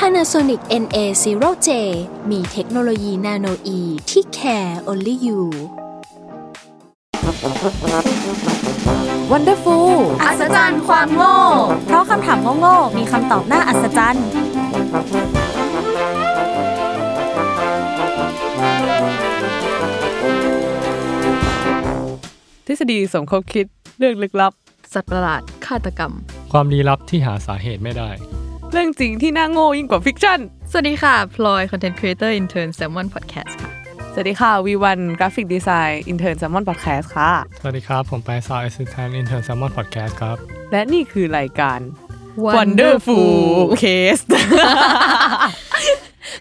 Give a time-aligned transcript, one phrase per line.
[0.00, 1.68] Panasonic NA0J
[2.30, 5.40] มีเทคโนโลยีนาโนอีที่ care only you
[9.32, 9.90] Wonderful
[10.22, 11.36] อัศจรรย์ความโง่
[11.86, 14.26] เพราะคำถามโง่ๆมีคำตอบน่าอัศจรรย์
[22.66, 23.66] ทฤษฎีสมคบคิด
[23.98, 24.52] เรื่องลึกลับ
[24.94, 26.12] สัตว์ประหลาด ฆาตกรรม
[26.52, 28.10] ความลี้ลับที่หาสาเหตุไม่ได้
[28.72, 33.70] เรื่องจริงที่น่างงยิ่งกว่า fiction สวัสดีค่ะ พลอย Content Creator Intern Salmon Podcast ค่ะ
[34.12, 40.36] สวัสดีค่ะวีวัน Graphic Design Intern Salmon Podcastสต์ค่ะ สวัสดีครับ ผมไปซาว Assistant Intern Salmon Podcast ครับ
[40.72, 41.78] และนี่คือรายการ
[42.46, 44.22] Wonderful Case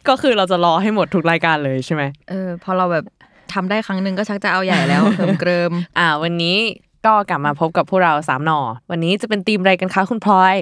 [0.08, 3.06] ก็คือเราจะรอให้หมดทุกรายการเลยใช่ไหมเออพอเราแบบ
[3.54, 6.58] ทำได้ครั้งหนึ่งก็ชักจะเอาใหญ่แล้วเหิมเกริมอ่า วันนี้
[7.06, 8.60] ก็กลับมาพบกับพวกเราสามหน่อ
[8.92, 10.56] วันนี้จะเป็นธีมอะไรกันคะคุณพลอย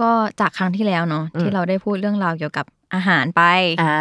[0.00, 0.10] ก็
[0.40, 3.42] จากครั้งที่แล้วเนาะอืมที่เราได้พูดเรื่องราวเกี่ยวกับอาหารไป
[3.82, 3.96] อ่า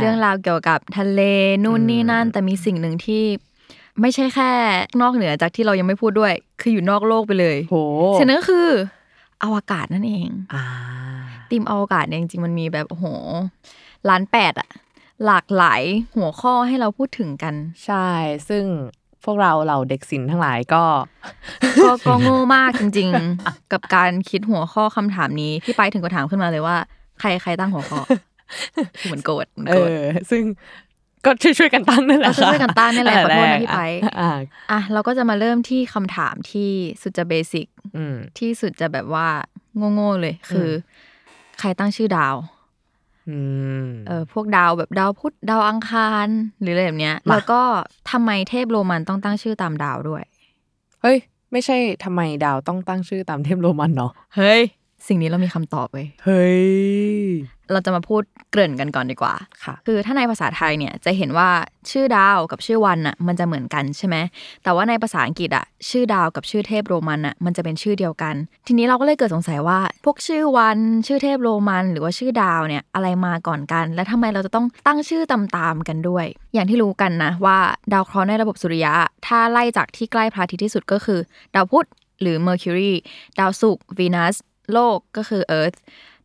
[0.00, 1.20] เรื่องราวเกี่ยวกับทะเล
[1.64, 3.24] นู่นนี่นั่น แต่มีสิ่งหนึ่งที่
[4.00, 4.50] ไม่ใช่แค่
[5.00, 7.76] นอกเหนือจากที่เรายังไม่พูดด้วย คืออยู่นอกโลกไปเลยโห
[8.18, 8.68] สิ่งนั้นก็คือ
[9.42, 10.64] อวกาศนั่นเองอ่า
[11.50, 13.06] ทีมอวกาศเนี่ยจริงๆมันมีแบบโอ้โห
[14.08, 14.68] ล้านแปดอะ
[15.26, 15.82] หลากหลาย
[16.16, 18.08] หัวข้อให้เราพูดถึงกัน ใช่
[18.48, 18.64] ซึ่ง
[19.24, 20.82] พวกเราเหล่าเด็กศิลป์ทั้งหลายก็
[21.84, 23.08] ก็ก็โง่มากจริง
[23.40, 26.76] ๆ กับการคิดหัวข้อคำถามนี้พี่ไปถึงก็ถามขึ้นมาเลยว่า
[27.20, 28.00] ใครใครตั้งหัวข้อ
[29.04, 30.42] เหมือนโกรธเหมือนเอโกรธอซึ่ง
[31.24, 33.82] ก็ช่วยๆกันตั้งนั่นแหละเราช่วยๆกันตั้งนี่แหละขอโทษนะพี่ไป
[34.20, 34.30] อ่า
[34.72, 36.70] อะเราก็จะมาเริ่มที่คำถามที่
[37.02, 37.66] สุดจะเบสิก
[37.96, 39.28] อืมที่สุดจะแบบว่า
[39.94, 40.72] โง่ๆเลยคืออ
[41.60, 42.61] ใครตั้งชื่อดาวอืม
[44.06, 46.28] เออพวกดาวแบบดาวพุธดาวอังคาร
[46.60, 47.60] หรืออะไรแบบเนี้ยมาแล้วก็
[48.10, 50.22] ทำไมเทพโรมันต้องตั้งชื่อตามดาวด้วย
[51.02, 51.16] เฮ้ย
[51.52, 54.60] ไม่ใช่ทำไมดาวต้องตั้งชื่อตามเทพโรมันเนาะเฮ้ย
[55.08, 56.66] สิ่งนี้เรามีคำตอบเว้ยเฮ้ย
[57.72, 61.48] เราจะมาพูดเกริ่นกันก่อนดีกว่าค่ะ คือถ้าในภาษาไทยเนี่ยจะเห็นว่า
[61.90, 64.16] ชื่อดาวกับชื่อวันน่ะมันจะเหมือนกันใช่ไหม
[64.62, 68.34] แต่ว่าในภาษาอังกฤษอะชื่อดาวกับชื่อเทพโรมันอะมันจะเป็นชื่อเดียวกัน
[68.66, 77.58] ทีนี้เราก็เลยเกิดสงสัยว่า พวกชื่อวันชื่อเทพโรมันหรือว่าชื่อดาวเนี่ยอะไรมาก่อนกัน และทำไมเราจะต้องตั้งชื่อตามๆกันด้วย อย่างที่รู้กันนะว่า
[77.92, 78.92] ดาวเคราะห์ในระบบสุริยะ
[79.26, 81.20] ถ้าไล่จากที่ใกล้พระอาทิตย์ที่สุดก็คือ
[81.54, 81.86] ดาวพุธ
[82.20, 82.92] หรือ Mercury
[83.38, 84.36] ดาวศุกร์วีนัส
[84.74, 85.78] โลกก็คือ Earth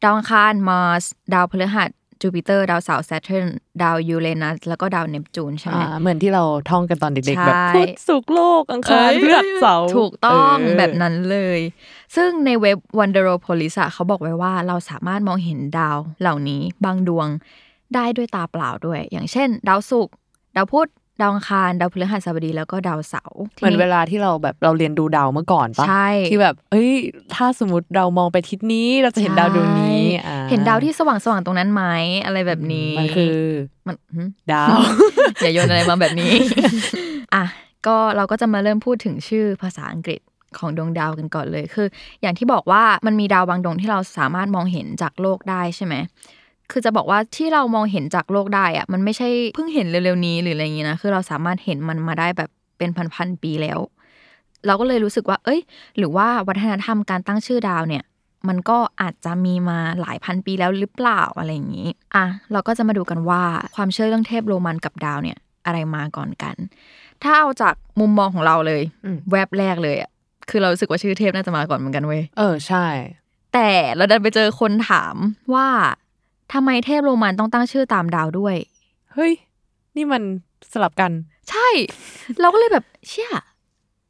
[0.03, 1.03] ดาวอังคาร Mars
[1.33, 1.89] ดาวพฤหัส
[2.21, 3.47] จูปิเตอร์ ดาวเสาร์ Saturn
[3.81, 11.59] ดาวยูเรนัสแล้วก็ดาวเนปจูนใช่ไหมอ่าเหมือนที่เราท่องกันตอนเด็กๆ แบบใช่พุธสุกร์โลกอังคารพฤหัสเสาร์ถูกต้องเแบบนั้นเลย
[12.15, 17.27] ซึ่งในเว็บ Wonderopolis อะเขาบอกไว้ว่าเราสามารถมองเห็นดาวเหล่านี้บางดวง
[17.95, 20.13] ได้ด้วยตาเปล่าด้วย อย่างเช่น ดาวศุกร์
[20.55, 20.89] ดาวพุธ
[21.21, 26.91] ดาวอังคารดาวพฤหัสบดีแล้วก็ดาวเสาร์เหมือนเวลาที่เราแบบเราเรียนดูดาวเมื่อก่อนปะใช่ที่แบบ เอ้ย
[27.35, 31.83] ถ้าสมมติเรามองไปทิศนี้เราจะเห็นดาวดวงนี้ใช่อ่เห็นดาวที่สว่างสว่างๆตรงนั้นไหม
[32.25, 33.37] อะไรแบบนี้มันคือ
[33.87, 34.77] มันหึดาว
[35.41, 36.33] อย่าโยนอะไรมาแบบนี้
[37.35, 37.43] อะ
[37.87, 40.21] ก็เราก็จะมาเริ่มพูดถึงชื่อภาษาอังกฤษ
[40.57, 41.87] ของดวงดาวกันก่อนเลยคือ
[42.21, 45.95] อย่างที่บอกว่ามันมีดาวบางดวงที่เราสามารถมองเห็นจากโลกได้ใช่ไหม
[46.71, 53.79] คือจะบอกว่าที่เรามองเห็นจากโลกได้อะมันไม่ใช่เพิ่งเห็นเร็วๆนี้หรืออะไรอย่างงี้นะคือเราสามารถเห็นมันมาได้แบบเป็นพันๆปีแล้ว
[54.65, 55.59] เราก็เลยรู้สึกว่า เอ้ย
[55.97, 58.03] หรือว่าวัฒนธรรมการตั้งชื่อดาวเนี่ย
[58.47, 63.43] มันก็อาจจะมีมาหลายพันปีแล้วหรือเปล่าอะไรอย่างนี้อะเราก็จะมาดูกันว่า
[63.75, 66.55] ความเชื่อเรื่องเทพโรมันกับดาวเนี่ยอะไรมาก่อนกัน
[67.23, 70.09] ถ้าเอาจากมุมมองของเราเลยอืมแวบแรกเลยอะ
[70.49, 72.85] คือเรารู้สึกว่าชื่อเทพน่าจะมาก่อนเหมือนกันเว้ยเออใช่
[73.53, 75.15] แต่เราดันไปเจอคนถาม
[75.53, 75.67] ว่า
[76.53, 78.55] ทำไมเทพโรมันต้องตั้งชื่อตามดาวด้วย
[79.13, 79.33] เฮ้ย
[79.95, 80.21] นี่มัน
[80.71, 81.11] สลับกัน
[81.49, 81.67] ใช่
[82.41, 83.29] เราก็เลยแบบเชี่ย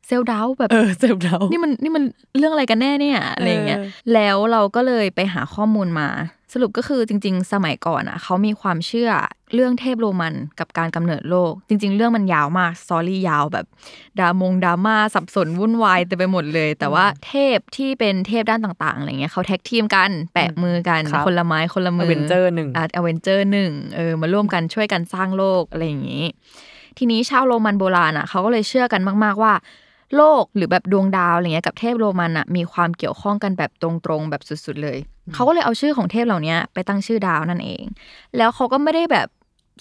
[0.08, 2.04] เซลล์ดาวแบบเออเซลล์ดาวนี่มันนี่มัน
[2.38, 6.08] เรื่องอะไรกันแน่เนี่ยอะไรอย่างเงี้ยเออแล้วเราก็เลยไปหาข้อมูลมา
[6.54, 9.10] สรุปก็คือจริง ๆ สมัยก่อนอะเขามีความเชื่อ
[9.54, 13.66] เรื่องเทพโรมันกับการกำเนิดโลก จริง ๆ เรื่องมันยาวมาก story ยาวแบบ
[14.20, 26.26] ดรามงดราม่าสับสนวุ่นวายเต็มไปหมดเลย แต่ว่าเทพที่เป็นเทพด้านต่างๆอะไรเงี้ยเขา tag team กันแปะมือกันครับคนละไม้คนละมือ Avenger หนึ่งอะ Avenger หนึ่งเออมาร่วมกันช่วยกันสร้างโลกอะไรอย่างงี้
[26.98, 29.54] ทีนี้ชาวโรมันโบราณอะเขาก็เลยเชื่อกันมาก ๆว่า
[30.16, 33.90] โลกหรือแบบดวงดาวอะไรเงี้ยกับเทพโรมันอะมีความเกี่ยวข้องกันแบบตร
[34.20, 34.98] งๆแบบสุดๆเลย
[35.34, 37.84] เขาก็เลยเอาชื่อของเทพเหล่านี้ไปตั้งชื่อดาวนั่นเอง
[38.38, 39.28] แล้วเขาก็ไม่ได้แบบ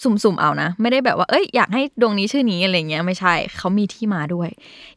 [0.03, 4.49] สุ่มๆเอานะ ไม่ได้แบบว่าเอ้ยอยากให้ดวงนี้ชื่อนี้อะไรเงี้ยไม่ใช่เขามีที่มาด้วย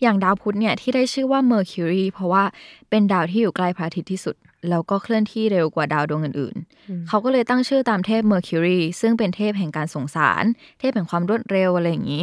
[0.03, 2.45] อย่างดาวพุธเนี่ยที่ได้ชื่อว่า Mercury เพราะว่า
[2.91, 4.37] เป็นดาวที่อยู่ใกล้พระอาทิตย์ที่สุด
[4.71, 10.45] แล้วก็เคลื่อนที่เร็วกว่าดาวดวงอื่นๆ เขาก็เลยตั้งชื่อตามเทพ Mercury ซึ่งเป็นเทพแห่งการส่งสาร
[10.81, 12.23] เทพแห่งความรวดเร็วอะไรอย่างนี้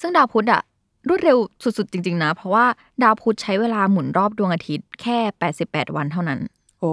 [0.00, 0.62] ซึ่งดาวพุธอะ
[1.06, 2.66] รวดเร็วสุดๆ จริง ๆ นะ เพราะว่า
[3.02, 5.18] ดาวพุธใช้เวลาหมุนรอบดวงอาทิตย์แค่
[5.58, 6.40] 88 วันเท่านั้น
[6.80, 6.92] โอ้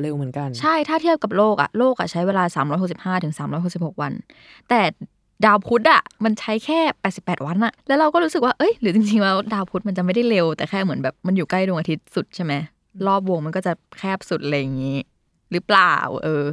[0.00, 2.44] เร็วเหมือนกัน ใช่ถ้าเทียบกับโลกอะโลกอะใช้เวลา
[2.78, 3.34] 365ถึง
[3.68, 4.12] 366 วัน
[4.68, 4.80] แต่
[5.44, 6.80] ดาวพุธอะมันใช้แค่
[7.14, 12.52] 88 วันอะแล้วเราก็รู้สึกว่าเอ้ยหรือจริงๆแล้วดาวพุธมันจะไม่ได้เร็วแต่แค่เหมือนแบบมันอยู่ใกล้ดวงอาทิตย์สุดใช่ไหม
[13.06, 14.96] รอบวงมันก็จะแคบสุดอะไรอย่างนี้
[15.52, 15.94] หรือเปล่า
[16.24, 16.44] เออ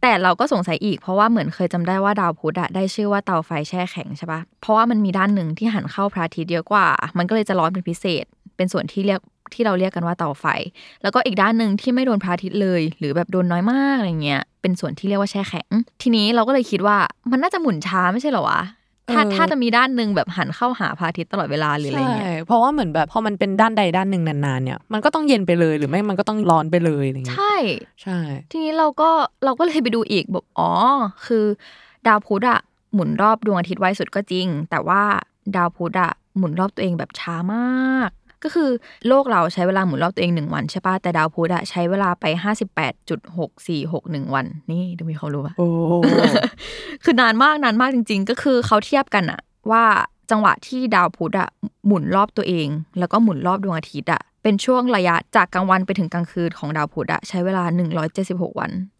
[0.00, 6.86] แต่เราก็สงสัยอีก เพราะว่าเหมือนเคยจำได้ว่าดาวพุธอะได้ชื่อว่าเตาไฟแช่แข็งใช่ปะเพราะว่ามันมีด้านหนึ่งที่หันเข้าพระอาทิตย์เยอะกว่า
[7.18, 8.24] มันก็เลยจะร้อนเป็นพิเศษ
[8.56, 9.20] เป็นส่วนที่เรียก
[9.54, 10.44] ที่เราเรียกกันว่าเตาไฟ
[11.02, 15.68] แล้วก็อีกด้านหนึ่งที่ไม่โดนพระอาทิตย์เลย หรือแบบโดนน้อยมากอะไรเงี้ย เป็นส่วนที่เรียกว่าแช่แข็ง
[16.02, 16.96] ทีนี้เราก็เลยคิดว่า
[17.30, 18.60] มันน่าจะหมุนช้าไม่ใช่เหรอวะ
[19.12, 27.54] ถ้าเออถ้าจะมีด้านหนึ่งแบบหันเข้าหาพระอาทิตย์ตลอดเวลาหรืออะไรใช่เงี้ยเพราะว่าเหมือนแบบพอมันเป็นด้านใดด้านหนึ่งนานๆเนี่ยมันก็ต้องเย็นไปเลยหรือไม่มันก็ต้องร้อนไปเลยอะไรเงี้ยใช่
[28.02, 28.18] ใช่
[28.50, 29.10] ทีนี้เราก็
[29.44, 30.70] เราก็เลยไปดูอีกแบบอ๋อ
[31.26, 31.44] คือ
[32.06, 32.60] ดาวพุธอะ
[32.94, 35.02] หมุนรอบดวงอาทิตย์ไวสุดก็จริง แต่ว่า
[35.56, 38.10] ดาวพุธอะหมุนรอบตัวเองแบบช้ามาก
[38.44, 38.70] ก็คือ
[39.08, 45.68] โลกเราใช้เวลาหมุนรอบตัวเองหนึ่งวันใช่ปะแต่ดาวพุธอะใช้เวลาไปห้าสิบแปดจุดหกสี่หกหนึ่งวัน นี่ดูมีความรู้ปะโอ้
[47.04, 49.40] คือนานมากนานมากจริง ๆ ก็คือเขาเทียบกันอะ
[49.70, 49.84] ว่า
[50.30, 51.48] จังหวะที่ดาวพุธอะ
[51.86, 57.64] หมุนรอบตัวเอง แล้วก็หมุนรอบดวงอาทิตย์อะเป็นช่วงระยะจากกลางวันไปถึงกลางคืนของดาวพุธอะใช้เวลา
[58.10, 58.70] 176 วัน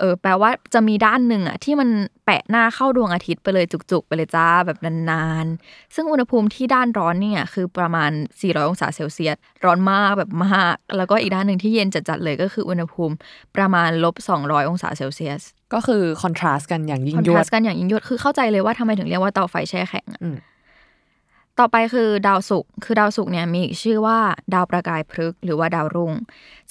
[0.00, 1.88] เออแปลว่าจะมีด้านหนึ่งอะที่มัน
[2.24, 4.78] แปะหน้าเข้าดวงอาทิตย์ไปเลยจุกๆ ไปเลยจ้าแบบ
[5.10, 13.14] นานๆ ซึ่งอุณหภูมิที่ด้านร้อนเนี่ยคือประมาณ 400 องศาเซลเซียส ร้อนมากแบบมาก แล้วก็อีกด้านหนึ่งที่เย็นจัดๆเลยก็คืออุณหภูมิ
[13.56, 15.42] ประมาณลบ 200 องศาเซลเซียส
[15.74, 20.38] ก็คือคอนทราสต์กันอย่างยิ่คงอนยทวราดสต์กันอย่างยิ่งยวด คือเข้าใจเลยว่าทำไมถึงเรียกว่าเตาไฟแช่แข็งอะอืม
[21.60, 24.18] ต่อไปคือดาวศุกร์คือดาวศุกร์เนี่ยมีอีกชื่อว่า
[24.54, 26.12] ดาวประกายพฤกษ์หรือว่าดาวรุ่ง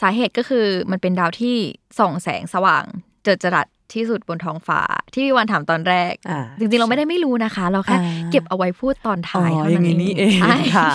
[0.01, 1.55] สาเหตุก็คือมันเป็นดาวที่
[1.99, 2.83] ส่องแสงสว่าง
[3.23, 4.81] เจิดจรัสที่สุดบนท้องฟ้า
[5.13, 10.89] ที่พี่วันถามตอนแรกอ่าจริงๆ เราไม่ได้ไม่รู้นะคะ เราแค่อ่าเก็บเอาไว้พูดตอนอ๋อท้ายเท่าอย่านั้งนนี้เอนี่งเองใช่ค่ะ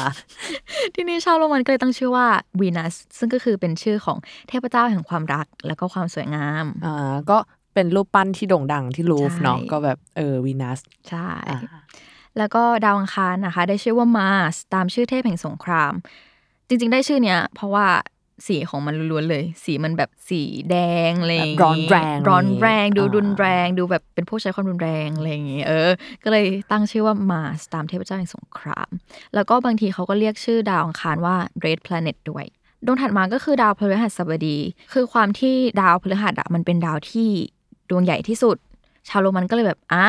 [0.94, 2.26] ทีนี้ชาวโรมันก็เลยตั้งชื่อว่า
[2.60, 4.18] วีนัสซึ่งก็คือเป็นชื่อของ
[4.48, 7.38] เทพเจ้าแห่งความรักแล้วก็ความสวยงามอ่าก็
[7.74, 11.58] เป็นรูปปั้นที่โด่งดังที่ลูฟใช่เนาะก็แบบเออวีนัสใช่อ่า
[12.38, 15.92] แล้วก็ดาวอังคารนะคะ ได้ชื่อว่ามาสตามชื่อเทพแห่งสงคราม
[16.68, 17.86] จริง ๆ ได้ชื่อเนี้ยเพราะว่า
[18.46, 20.76] สีของมันล้วนๆเลย สีมันแบบสีแด
[21.08, 25.90] งอะไรอย่างงี้ร้อนแรงร้อนแรงดูอ่ารุนแรงดูแบบเป็นผู้ใช้ความรุนแรงอะไรอย่างงี้เออ
[26.24, 28.88] ก็เลยตั้งชื่อว่ามาสตามเทพเจ้าแห่งสงคราม
[29.34, 32.44] แล้วก็บางทีเขาก็เรียกชื่อดาวอังคารว่า red planet ด้วย
[32.86, 34.58] ดวงถัดมาก็คือดาวพฤหัสบดี
[34.92, 37.28] คือความที่ดาวพฤหัสอะมันเป็นดาวที่
[37.90, 38.56] ดวงใหญ่ที่สุด
[39.08, 40.06] ชาวโรมันก็เลยแบบอะ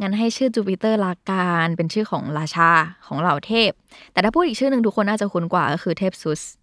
[0.00, 2.70] งั้นให้ชื่อจูปิเตอร์ลาการเป็นชื่อของราชา
[3.06, 3.70] ของเหล่าเทพ
[4.12, 6.57] แต่ถ้าพูดอีกชื่อหนึ่งทุกคนน่าจะคุ้นกว่าก็คือเทพซุสอืม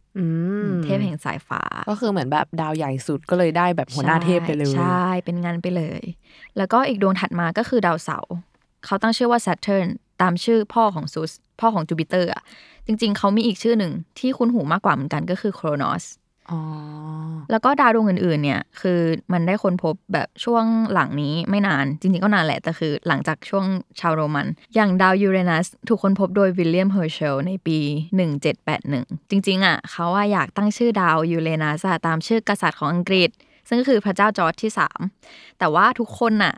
[0.83, 6.01] เทพแห่งสายฟ้า ก็คือเหมือนแบบดาวใหญ่สุดก็เลยได้แบบหัวหน้าเทพไปเลย ใช่ เป็นงานไปเลย
[6.57, 8.33] แล้วก็อีกดวงถัดมาก็คือดาวเสาร์
[8.85, 9.87] เขาตั้งชื่อว่า Saturn
[10.21, 12.43] ตามชื่อพ่อของซุสพ่อของจูปิเตอร์อะ
[12.85, 16.24] จริง ๆ เขามีอีกชื่อหนึ่งที่คุ้นหูมากกว่าเหมือนกันก็คือโครนอสอ๋อ
[17.51, 18.99] แล้วก็ดาวดวงอื่นๆ เนี่ย คือ
[19.33, 23.65] มันได้ค้นพบแบบช่วงหลังนี้ไม่นาน จริงๆ ก็นานแหละ แต่คือหลังจากช่วง
[23.99, 27.79] ชาวโรมัน อย่างดาวยูเรนัสถูกค้นพบโดยวิลเลียมเฮอร์เชลในปี
[28.55, 33.29] 1781 จริง ๆ อะ เขาว่าอยากตั้งชื่อดาวยูเรนัสอะตามชื่อกษัตริย์ของอังกฤษ
[33.67, 34.71] ซึ่งก็คือพระเจ้าจอร์จที่
[35.15, 36.53] 3 แต่ว่าทุกคนน่ะ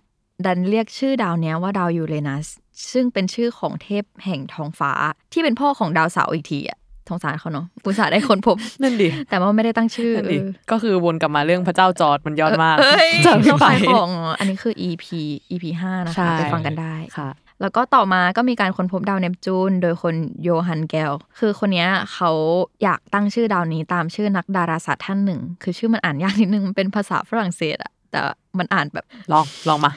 [0.46, 2.48] ดันเรียกชื่อดาวเนี้ยว่าดาวยูเรนัส
[2.91, 4.91] ซึ่งเป็นชื่อของเทพแห่งท้องฟ้า
[5.34, 6.79] ที่เป็นพ่อของดาวเสาร์อีกทีอะ
[7.10, 15.05] สงสารเขาเนาะอุตส่าห์ได้ค้นพบนั่นดิแต่ว่าไม่ได้ตั้งชื่อนั่นดิเออก็คือวนกลับมาเรื่องพระเจ้าจอร์จมันยอดมากเอ้ยจำไม่เราไปขายของอ๋ออันนี้คือ EP
[15.51, 17.29] EP ห้านะใช่คะไปฟังกันได้ค่ะ
[17.61, 22.31] แล้วก็ต่อมาก็มีการค้นพบดาวเนปจูน โดยคนโยฮันแกลคือคนเนี้ยเขา
[22.83, 28.21] อยากตั้งชื่อดาวนี้ตามชื่อนักดาราศาสตร์ท่านหนึ่ง คือชื่อมันอ่านยากนิดนึงมันเป็นภาษาฝรั่งเศสอะแต่
[28.57, 29.91] มันอ่านแบบลองลองมา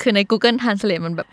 [0.00, 1.28] คือใน Google Translate มันแบบ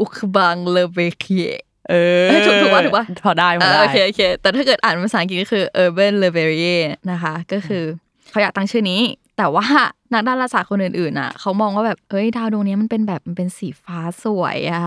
[0.00, 1.50] อุคบังเลเวเคีย
[1.90, 6.80] เออเอ้ยถูกถูกปะถูกปะพอได้พอได้โอเคโอเคแต่ถ้าเกิดอ่านภาษาอังกฤษก็คือ Urban l e v e r i e r
[7.10, 7.84] นะคะ ก็คือ
[8.30, 9.00] เขาอยากตั้งชื่อนี้
[9.38, 9.66] แต่ว่า
[10.12, 14.82] นักดาราศาสตร์คนอื่นๆอะเขามองว่าแบบเฮ้ยดาวดวงนี้มันเป็นแบบมันเป็นสีฟ้าสวยอะ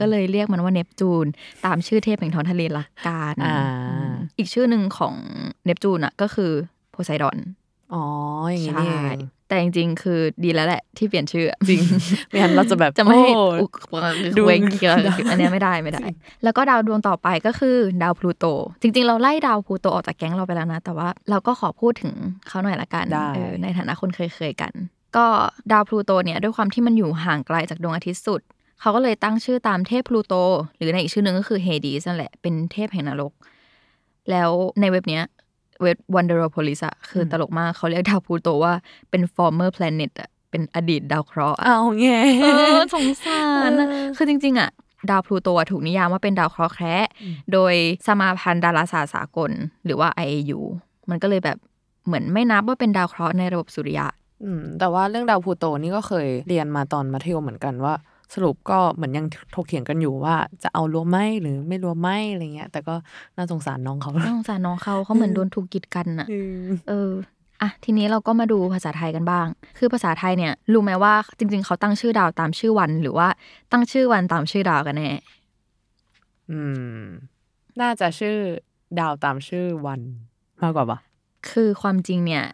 [0.00, 1.26] ก็เลยเรียกมันว่าเนปจูน
[1.64, 3.56] ตามชื่อเทพแห่งท้องทะเลละกันอ่า
[4.38, 5.14] อีกชื่อหนึ่งของ
[5.64, 6.52] เนปจูนอะก็คือ
[6.90, 7.36] โพไซดอน
[7.94, 8.04] อ๋อ
[8.50, 11.80] อย่างงี้นี่เอง แต่จริงๆ คือดีแล้วแหละ ที่เปลี่ยนชื่อจริง
[12.28, 13.72] ไม่งั้นเราจะแบบจะไม่ให้โอ้อุก
[14.36, 14.90] ดูเวงเกีย
[15.30, 16.04] อันเนี้ยไม่ได้ไม่ได้
[16.44, 18.44] แล้วก็ดาวดวงต่อไปก็คือดาวพลูโต
[18.82, 22.14] จริง ๆ เราไล่ดาวพลูโตออกจากแก๊งเราไปแล้วนะ แต่ว่าเราก็ขอพูดถึง
[22.48, 24.72] เขาหน่อยละกันได้เออในฐานะคนเคยเคยๆกัน
[25.16, 25.26] ก็
[25.72, 28.40] ดาวพลูโตเนี่ยด้วยความที่มันอยู่ห่างไกลจากดวงอาทิตย์สุด
[28.80, 30.34] เขาก็เลยตั้งชื่อตามเทพพลูโต
[30.76, 33.32] หรือในอีกชื่อหนึ่งก็คือเฮดีสนั่นแหละเป็นเทพแห่งนรก
[34.30, 34.50] แล้ว
[34.80, 35.22] ในเว็บเนี้ย
[35.82, 38.72] เว็บ Wonderopolis อะคือตลกมากเขาเรียกดาวพลูโตว่า
[39.10, 42.46] เป็น former planet อะเป็นอดีตดาวเคราะห์อะเอาแง่เอ
[42.78, 44.70] อสงสารอะเออคือจริง ๆอะ
[45.10, 47.06] ดาวพลูโตอะถูกนิยามว่าเป็นดาวเคราะห์แคระ
[47.52, 47.74] โดย
[48.06, 49.50] สมาพันธ์ดาราศาสตร์สากล
[49.84, 50.60] หรือว่า IAU
[51.10, 51.58] มันก็เลยแบบ
[52.06, 54.06] เหมือนไม่นับว่าเป็นดาวเคราะห์ในระบบสุริยะ
[54.44, 57.94] อืมแต่ว่าเรื่องดาวพลูโตนี่ก็เคยเรียนมาตอนมัธยมเหมือนกันว่า
[58.34, 62.94] สรุปก็เหมือนยังถกเถียงกันอยู่ว่าจะเอารวมไหมหรือไม่รวมไหมอะไรเงี้ย แต่ก็
[63.36, 67.10] น่าสงสารน้องเขาน่าสงสารน้องเขาเขาเหมือนโดนถูกกีดกันอะอืมเออ
[67.62, 69.46] อะทีนี้เราก็มาดูภาษาไทยกันบ้าง
[69.78, 73.28] คือภาษาไทยเนี่ย รู้ไหมว่าจริง ๆ เขาตั้งชื่อดาวตามชื่อวัน หรือว่า
[73.72, 75.10] ตั้งชื่อวันตามชื่อดาวกันแน่
[76.50, 76.60] อื
[76.98, 77.02] ม
[77.80, 78.36] น่าจะชื่อ
[79.00, 80.00] ดาวตามชื่อวัน
[80.62, 80.98] มากกว่าปะ
[81.50, 82.44] คือความจริงเนี่ย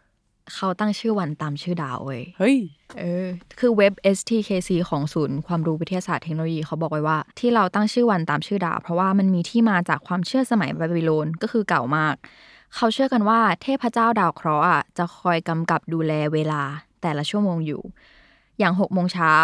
[0.54, 2.56] เขาตั้งชื่อวันตามชื่อดาวเว้ย เฮ้ย
[2.98, 3.26] เออ
[3.60, 12.14] คือเว็บ STKC ของศูนย์ความรู้วิทยาศาสตร์เทคโนโลยีเขาบอกไว้ว่า ที่เราตั้งชื่อวันตามชื่อดาว เพราะว่ามันมีที่มาจากความเชื่อสมัยบาบิโลนก็คือเก่ามาก
[12.76, 16.62] เขาเชื่อกันว่าเทพเจ้าดาวเคราะห์อะจะคอยกำกับดูแลเวลา
[17.02, 17.82] แต่ละชั่วโมงอยู่
[18.58, 19.34] อย่าง6โมงเช้า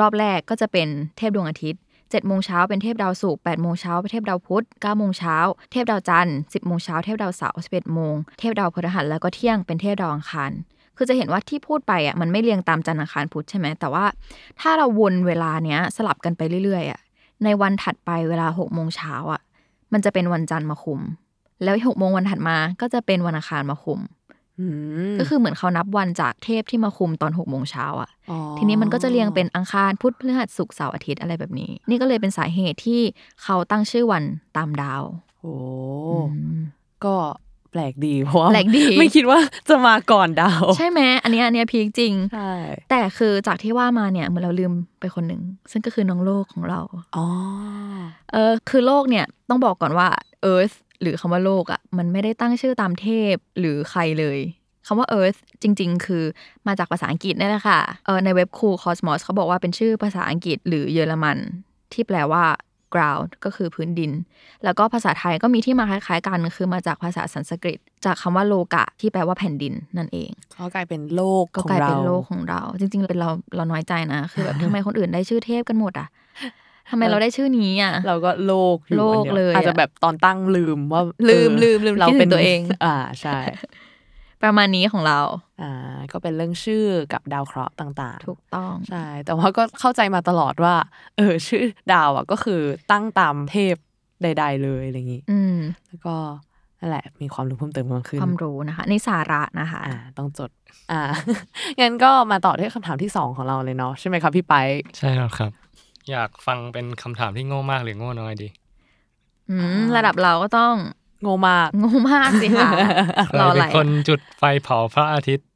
[0.00, 5.36] รอบแรกก็จะเป็นเทพดวงอาทิตย์ 7โมงเช้าเป็นเทพดาวศุกร์8โมงเช้าเป็นเทพดาวพุธ9โมงเช้า
[5.72, 10.50] เทพดาวจันทร์10โมงเช้าเทพดาวเสาร์11โมงเทพดาวพฤหัสแล้วก็เที่ยงเป็นเทพดาวอังคาร
[10.96, 14.04] คือจะเห็นว่าที่พูดไปอะมันไม่เรียงตามจันทร์อังคารพุธใช่ไหมแต่ว่า
[14.60, 17.00] ถ้าเราวนเวลาเนี้ยสลับกันไปเรื่อยๆอะ
[17.44, 19.40] ในวันถัดไปเวลา6โมงเช้าอะ
[19.92, 21.00] มันจะเป็นวันจันทร์มาคุม
[21.62, 24.17] แล้ว6โมงวันถัดมาก็จะเป็นวันอังคารมาคุมอืม
[25.20, 33.00] ก็คือเหมือนเขานับวันจากเทพที่มาคุมตอน6โมงเช้าอะอ๋อทีนี้มันก็จะเรียงเป็นอังคารพุธพฤหัสศุกร์เสาร์อาทิตย์อะไรแบบนี้ นี่ก็เลยเป็นสาเหตุที่
[33.42, 34.22] เขาตั้งชื่อวัน
[34.56, 35.02] ตามดาว
[35.40, 35.54] โอ้
[36.12, 36.18] อื
[36.56, 36.58] ม
[37.06, 37.16] ก็
[37.72, 39.38] แปลกดีเพราะว่าแปลกดีไม่คิดว่า
[39.68, 42.50] จะมาก่อนดาว ใช่ไหมอันเนี้ยอันเนี้ยพีคจริงใช่
[42.90, 46.80] แต่คือจากที่ว่ามาเนี่ยเหมือนเราลืมไปคนหนึ่งซึ่งก็คือน้องโลกของเรา
[47.16, 47.26] อ๋อ
[48.32, 50.08] เออคือโลกเนี่ยต้องบอกก่อนว่า
[50.52, 54.38] Earth หรือคำว่าโลกอะมันไม่ได้ตั้งชื่อตามเทพหรือใครเลย
[54.86, 56.24] คำว่า Earth จริง ๆ คือ
[56.66, 61.38] มาจากภาษาอังกฤษนี่แหละค่ะเออในเว็บคูคอสมอสเขาบอกว่าเป็นชื่อภาษาอังกฤษหรือเยอรมัน
[61.92, 62.44] ที่แปลว่า
[62.94, 64.12] ground ก็คือพื้นดิน
[64.64, 76.08] แล้วก็ภาษาไทยก็มีที่มาคล้ายๆ กันคือมาจากภาษาสันสกฤต จากคำว่าโลกะ ที่แปลว่าแผ่นดินนั่นเองก็กลายเป็นโลกก็ของกลายเราเป็นโลกของเรา จริง ๆ เป็นเราเราน้อยใจนะ คือแบบทำไมคนอื่นได้ชื่อเทพกันหมดอะ
[76.90, 83.38] ทำไมเราได้ชื่อนี้อะ เราก็โลกอยู่โลกอันดีวเลยอะอาจจะแบบตอนตั้งลืมว่าลืลืมลืมลืมเราคิดถึงเป็นตัวเอง อ่าใช่
[84.42, 85.20] ประมาณนี้ของเรา
[85.62, 90.74] อ่า ก็เป็นเรื่องชื่อกับดาวเคราะห์ต่าง ๆ ถูกต้องใช่แต่ว่าก็เข้าใจมาตลอดว่า
[91.16, 92.60] เออ ชื่อดาวอะก็คือ
[92.92, 93.76] ตั้งตามเทพ
[94.22, 95.56] ใด ๆ เลยอะไรอย่างนี้อืม
[95.88, 96.16] แล้วก็
[96.80, 100.50] นั่นแหละมีความรู้เพิ่มเติมมากขึ้นความรู้นะคะนี่สาระนะคะ อ่า ต้องจด
[100.92, 101.00] อ่า
[101.80, 104.54] งั้นก็มาต่อที่คำถามที่สองของเราเลยเนาะใช่ไหมครับพี่ไป
[104.98, 105.52] ใช่แล้วครับ
[106.10, 108.48] อยากฟังเป็นคำถามที่โง่มากหรือโง่น้อยดี
[109.50, 110.74] อืมระดับเราก็ต้อง
[111.22, 112.70] โง่มากโง่มากสิค่ะ
[113.28, 115.46] ใครรออะเป็ไรนคนจุดไฟเผาพระอาทิตย์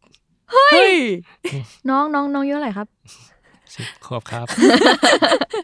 [0.52, 0.97] เฮ้ย
[1.88, 2.87] น้องน้องน้องอายุเท่าไหร่ครับ
[3.75, 4.47] สิบขวบครับ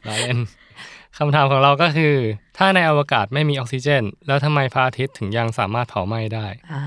[0.09, 0.38] ล้อเล่น
[1.18, 2.14] คำถามของเราก็คือ
[2.57, 6.83] ถ้าในอวกาศไม่มีออกซิเจน แล้วทำไมพระอาทิตย์ถึงยังสามารถเผาไหม้ได้อ่า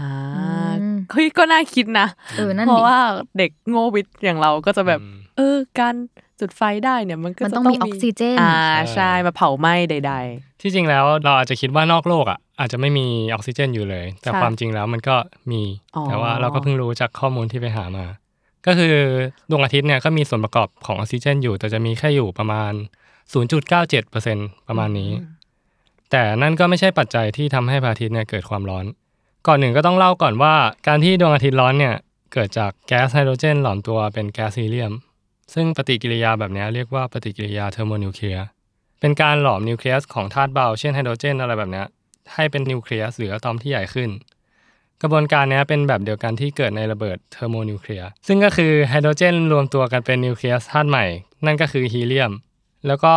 [0.81, 2.97] อืมเฮ้ยก็น่าคิดนะเออนั่นเพดิราะว่า
[3.37, 5.95] เด็กโง่วิทย์อย่างเราก็จะแบบอืมเออการ
[6.41, 10.13] จุดไฟได้เนี่ยมันก็มันจะต้องมีออกซิเจนอ่าใช่ใช่มาเผาไหม้ใด
[10.61, 15.15] ที่จริงแล้วเราอาจจะคิดว่านอกโลกอะอาจจะไม่มีออกซิเจนอยู่เลย แต่ค่ะความจริงแล้วมันก็
[15.51, 15.61] มี
[15.95, 18.05] อ๋อแต่ว่าเราก็เพิ่งรู้จากข้อมูลที่ไปหามา
[18.65, 18.95] ก็คือ
[19.49, 22.73] ดวงอาทิตย์เนี่ยก็มีส่วนประกอบของออกซิเจนอยู่ แต่จะมีแค่อยู่ประมาณ
[23.69, 25.11] 0.97%ประมาณนี้
[26.11, 28.85] แต่นั่นก็ไม่ใช่ปัจจัยที่ทำให้พระอาทิตย์เนี่ยเกิดความร้อน
[29.47, 30.53] ก่อนหนึ่งก็ต้องเล่าก่อนว่า
[30.87, 31.95] การที่ดวงอาทิตย์ร้อนเนี่ย
[32.33, 34.93] เกิดจากแก๊สไฮโดรเจนหลอมตัวเป็นแก๊สฮีเลียม
[35.53, 38.45] ซึ่งปฏิกิริยาแบบนี้เรียกว่าปฏิกิริยาเทอร์โมนิวเคลียร์
[38.99, 41.83] เป็นการหลอมนิวเคลียสของธาตุเบาเช่นไฮโดรเจนอะไรแบบนี้
[42.33, 44.09] ให้เป็นนิวเคลียสหรืออะตอมที่ใหญ่ขึ้น
[45.01, 51.05] กระบวนการนี้เป็นแบบเดียวกันที่เกิดในระเบิดเทอร์โมนิวเคลียร์ซึ่งก็คือไฮโดรเจนรวมตัวกันเป็นนิวเคลียสธาตุใหม่
[51.45, 52.31] นั่นก็คือฮีเลียม
[52.87, 53.13] แล้วก็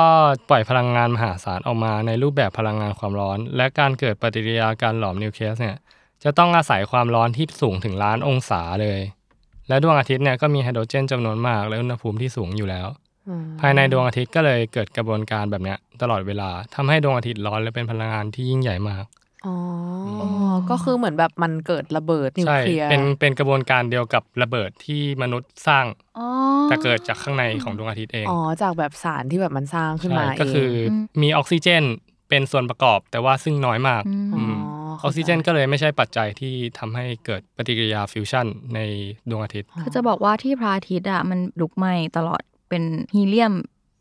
[0.49, 5.77] ปล่อยพลังงานมหาศาลออกมาในรูปแบบพลังงานความร้อน และการเกิดปฏิกิริยาการหลอมนิวเคลียสเนี่ย
[6.25, 9.01] จะต้องอาศัยความร้อนที่สูงถึงล้านองศาเลย
[9.69, 19.05] และดวงอาทิตย์เนี่ยก็มีไฮโดรเจนจำนวนมาก และอุณหภูมิที่สูงอยู่แล้วๆภายในดวงอาทิตย์ก็เลยเกิดกระบวนการแบบเนี้ยตลอดเวลาทำให้ดวงอาทิตย์ร้อนและเป็นพลังงานที่ยิ่งใหญ่มาก
[19.47, 19.57] อ๋อ
[20.23, 25.87] อก็คือเหมือนแบบมันเกิดระเบิดนิวใช่เคลียร์เป็นเป็นกระบวนการเดียวกับระเบิดที่มนุษย์สร้าง
[26.19, 26.27] อ๋อ
[26.69, 31.85] แต่เกิดจากข้างในของดวงอาทิตย์เองอ๋อจากแบบสารที่แบบมันสร้างขึ้นมาใช่เองก็คืออมีออกซิเจน
[32.35, 34.57] เป็นส่วนประกอบ แต่ว่าซึ่งน้อยมากอืมอ๋ออืม
[35.03, 38.81] ออกซิเจนก็เลยไม่ใช่ปัจจัยที่ทำให้เกิดปฏิกิริยาฟิวชั่นใน
[39.31, 42.83] ดวงอาทิตย์คือจะบอกว่าที่พระอาทิตย์อะมันลุกไหม้ตลอดเป็น
[43.15, 43.55] ฮีเลียม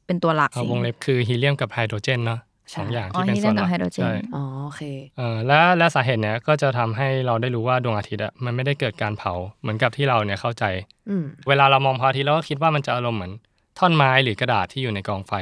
[0.05, 2.39] เป็นตัวหลักเอาสิวงเล็บคือฮีเลียมกับไฮโดรเจนเนาะ
[2.75, 4.81] สองอย่างอ๋อที่เป็นฮีเลีส่ยวมนหกับลักไฮโดรเจนใช่อ๋อโอเค
[5.17, 10.63] เอ่อและและสาเหตุเนี้ยก็จะทำให้เราได้รู้ว่าดวงอาทิตย์อะมันไม่ได้เกิดการเผาเหมือนกับที่เราเนี่ยเข้าใจ
[11.09, 13.33] อืมเวลาเรามองพระอาทิตย์เราก็คิดว่ามันจะอารมณ์เหมือน
[13.79, 15.33] ท่อนไม้หรือกระดาษที่อยู่ในกองไฟ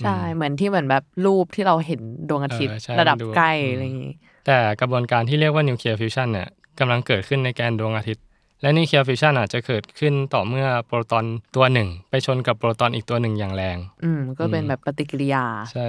[0.00, 4.14] ใช่ เหมือนที่เหมือนแบบรูปที่เราเห็นดวงอาทิตย์เออใช่ระดับมันดูใกล้อืมอะไรอย่างงี้
[4.46, 8.24] แต่กระบวนการที่เรียกว่านิวเคลียร์ฟิวชันเนี่ยกำลังเกิดขึ้นในแกนดวงอาทิตย์
[8.62, 11.24] และนิวเคลียร์ฟิวชันอาจจะเกิดขึ้นต่อเมื่อโปรตอน
[11.56, 15.88] ตัวหนึ่ง ไปชนกับโปรตอนอีกตัวหนึ่งอย่างแรง อืมก็เป็นอืมแบบปฏิกิริยา ใช่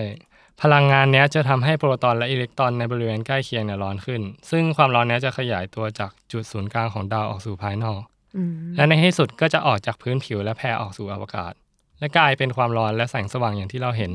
[0.62, 8.00] พลังงานเนี้ยจะทำให้โปรตอนและอิเล็กตรอนในบริเวณใกล้เคียงเนี่ยร้อนขึ้น ซึ่งความร้อนเนี้ยจะขยายตัวจากจุดศูนย์กลางของดาวออกสู่ภายนอก
[8.38, 11.53] อืมและในที่สุดก็จะออกจากพื้นผิวและแผ่ออกสู่อวกาศ
[12.01, 14.12] และกลายเป็นความร้อนและแสงสว่างอย่างที่เราเห็น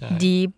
[0.00, 0.50] ใช่ deep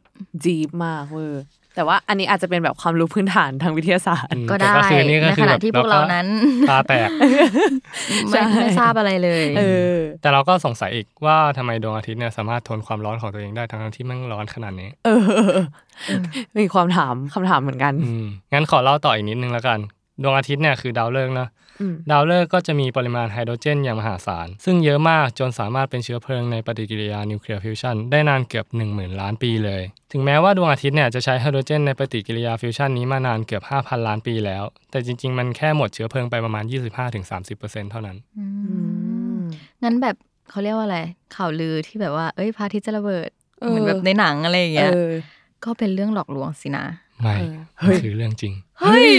[0.45, 1.45] deep มากเวอร์
[1.77, 6.27] แต่ว่าอันนี้อาจจะเป็นแบบความรู้พื้นฐานทางวิทยาศาสตร์อืมก็แต่ได้คือนี่ก็ในคืขณะแบบที่พวกเรานั้น
[6.71, 7.09] ตาแตก
[8.31, 15.59] ไม่ไม่ทราบอะไรเลยเออแต่เราก็สงสัยอีกว่าทำไมดวงอาทิตย์เนี่ยสามารถทนความร้อนของตัวเองได้ทั้งๆที่มันร้อนขนาดนี้ เออ
[16.59, 19.79] มีความถามคำถามเหมือนกันอืมงั้นขอเล่าต่ออีกนิดนึงแล้วกัน
[20.23, 36.65] ดวงอาทิตย์เนี่ยคือดาวฤกษ์เนอะอืมดาวฤกษ์ก็จะมีปริมาณไฮโดรเจนอย่างมหาศาล ซึ่งเยอะมากจนสามารถเป็นเชื้อเพลิงในปฏิกิริยานิวเคลียร์ฟิวชันได้นานเกือบ 10,000 ล้านปีเลย ถึงแม้ว่าดวงอาทิตย์เนี่ยจะใช้ไฮโดรเจนในปฏิกิริยาฟิวชันนี้มานานเกือบ 5,000 ล้านปีแล้ว แต่จริง ๆ มันแค่หมดเชื้อเพลิงไปประมาณ
[37.29, 38.77] 25-30%เท่านั้นอือื
[39.39, 39.43] มม
[39.83, 40.17] งั้นแบบ
[40.51, 40.99] เขาเรียกว่าอะไร
[41.37, 43.29] ข่าวลือที่แบบว่าเอ้ยพระอาทิตย์จะระเบิด
[43.61, 45.11] เออเหมือนแบบในหนังอะไรอย่างเงี้ยเออ
[45.65, 46.85] ก็เป็นเรื่องหลอกลวงสินะ
[47.23, 49.11] ไม่เออเฮ้มันยคือเรื่องจริงเฮ้ย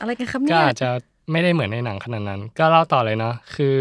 [0.00, 0.90] อะไรกันครับก็เนี่ยอาจจะ
[1.30, 3.78] ไม่ได้เหมือนในหนังขนาดนั้น ก็เล่าต่อเลยนะคือ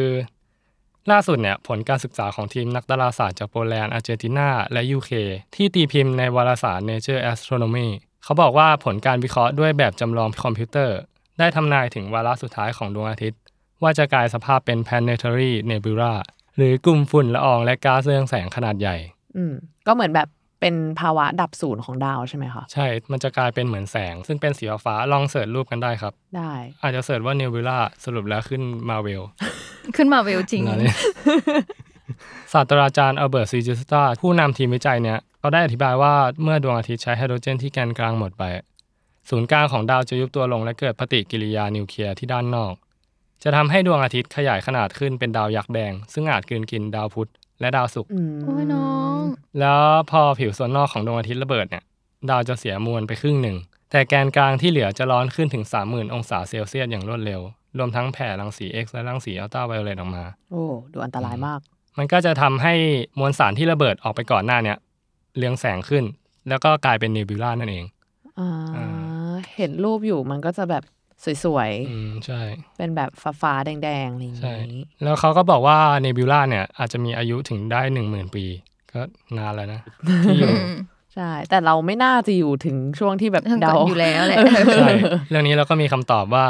[1.12, 5.12] ล่าสุดเนี่ยผลการศึกษาของทีมนักดาราศาสตร์จากโปแลนด์อาร์เจนตินาและ UK
[5.56, 7.88] ที่ตีพิมพ์ในวารสาร Nature Astronomy
[8.24, 10.98] เขาบอกว่าผลการวิเคราะห์ด้วยแบบจำลองคอมพิวเตอร์
[11.40, 13.40] ได้ทำนายถึงวาระสุดท้ายของดวงอาทิตย์
[13.82, 16.14] ว่าจะกลายสภาพเป็น planetary nebula
[16.56, 18.98] หรือกลุ่มฝุ่นละอองและก๊าซเรืองแสงขนาดใหญ่
[19.36, 19.54] อืม
[19.88, 20.28] ก็เหมือนแบบ
[20.62, 29.22] เป็นภาวะดับศูนย์ของดาวใช่ไหมคะ ใช่ มันจะกลายเป็นเหมือนแสง ซึ่งเป็นสีฟ้าๆลอง search รูปกันได้ครับ ได้ อาจจะ search ว่า nebula สรุปแล้วขึ้น Marvel
[29.96, 30.96] ขึ้นมาเวลจริงนั่นเอง
[32.54, 38.44] ศาสตราจารย์อัลเบิร์ตซีจิลสตราผู้นำทีมวิจัยเนี่ยเขาได้อธิบายว่าเมื่อดวงอาทิตย์ใช้ไฮโดรเจนที่แกนกลางหมดไป
[39.30, 42.74] ศูนย์กลางของดาวจะยุบตัวลงและเกิดปฏิกิริยานิวเคลียร์ที่ด้านนอก
[43.44, 47.30] จะทำให้ดวงอาทิตย์ขยายขนาดขึ้นเป็นดาวยักษ์แดง ซึ่งอาจกลืนกินดาวพุธ
[47.62, 49.20] และดาวศุกร์อืมโอ้ยน้อง
[49.60, 51.84] แล้วพอผิวส่วนนอกของดวงอาทิตย์ระเบิดเนี่ย
[52.30, 53.58] ดาวจะเสียมวลไปครึ่งหนึ่ง
[53.92, 57.42] แต่แกนกลางที่เหลือจะร้อนขึ้นถึง 30,000 องศาเซลเซียสอย่างรวดเร็ว
[57.78, 61.60] รวมทั้งแผ่รังสี X และรังสีอัลตราไวโอเลตออกมา โอ้ดูอันตรายมาก
[61.98, 62.74] มันก็จะทำให้
[63.20, 64.78] มวลสารที่ระเบิดออกไปก่อนหน้าเนี่ย
[65.38, 66.04] เรืองแสงขึ้น
[66.50, 67.86] แล้วก็กลายเป็นเนบิวลานั่นเอง
[68.40, 70.84] อ่าอ่าเห็นรูปอยู่มันก็จะแบบ
[71.44, 73.10] สวยอืมใช่ๆเป็นแบบ
[73.42, 78.46] ฟ้าๆ แดงๆอะไรอย่างใช่ นี้แล้วเขาก็บอกว่าเนบิวลาเนี่ยอาจจะมีอายุถึงได้หนึ่งหมื่นปี
[78.92, 79.02] ก็
[79.38, 79.82] นานแล้วนะ
[80.24, 80.56] ที่อยู่
[81.16, 84.40] ใช่ แต่เราไม่น่าจะอยู่ถึงช่วงที่แบบทั้งเดาก่อนอยู่แล้วแหละ
[84.76, 84.90] ใช่
[85.30, 86.46] เรื่องนี้เราก็มีคำตอบว่า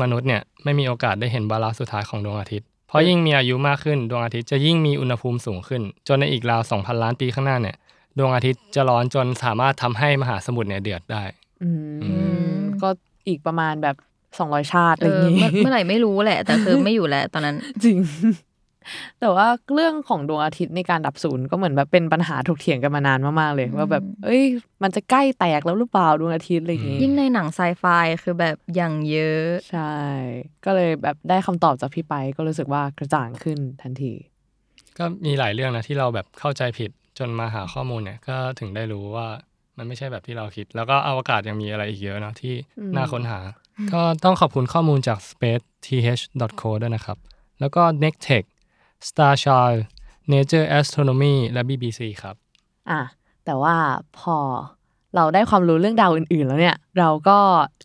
[0.00, 7.76] มนุษย์เนี่ยไม่มีโอกาสได้เห็นวาระสุดท้ายของดวงอาทิตย์ เพราะยิ่งมีอายุมากขึ้นดวงอาทิตย์จะยิ่งมีอุณหภูมิสูงขึ้น จนในอีกราว 2,000 ล้านปีข้างหน้าเนี่ย
[8.18, 11.22] ดวงอาทิตย์จะร้อนจนสามารถทำให้มหาสมุทรเนี่ยเดือดได้
[11.62, 12.08] อืมอื
[12.56, 12.88] มก็
[13.28, 13.96] อีกประมาณแบบ
[14.38, 17.98] สองร้อยชาติอะเอไรอย่าองนี้เมื่อเมื่อไหร่ไม่รู้แหละ แต่คือไม่อยู่แล้วตอนนั้นจริง
[19.20, 24.42] แต่ว่าเรื่องของดวงอาทิตย์ในการดับศูนย์ก็เหมือนแบบเป็นปัญหาถกเถียงกันมานานมากๆเลย ว่าแบบ เอ้ย
[24.82, 27.84] มันจะใกล้แตกแล้วหรือเปล่าดวงอาทิตย์อะไรอย่างงี้ยิ่งในหนังไซไฟ
[28.22, 29.94] คือแบบอย่างเยอะใช่
[30.64, 34.12] ก็เลยแบบได้คำตอบจากพี่ไปก็รู้สึกว่ากระจ่างขึ้นทันที
[34.98, 39.26] ก็มีหลายเรื่องนะที่เราแบบเข้าใจผิดจนมาหาข้อมูลเนี่ยก็ถึงได้รู้ว่า
[39.78, 43.40] มันไม่ใช่แบบที่เราคิด แล้วก็อวกาศยังมีอะไรอีกเยอะเนอะที่อืมน่าค้นหา
[43.92, 47.18] ก็ต้องขอบคุณข้อมูลจาก spaceth.co ด้วยนะครับ
[47.60, 48.44] แล้วก็ Nectech
[49.08, 49.78] Starchild
[50.32, 52.36] Nature Astronomy และ BBC ครับ
[52.90, 53.00] อะ
[53.44, 53.76] แต่ว่า
[54.18, 54.36] พอ
[55.16, 57.38] เราได้ความรู้เรื่องดาวอื่น ๆ แล้วเนี่ย เราก็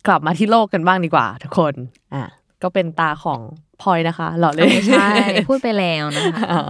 [0.06, 1.74] กลับมาที่โลกกันบ้างดีกว่าทุกคน
[2.14, 2.24] อะ
[2.62, 3.40] ก็เป็นตาของ
[3.82, 5.08] พลอยนะคะหล่อเลยไม่ใช่
[5.48, 6.62] พูดไปแล้วนะคะอ่า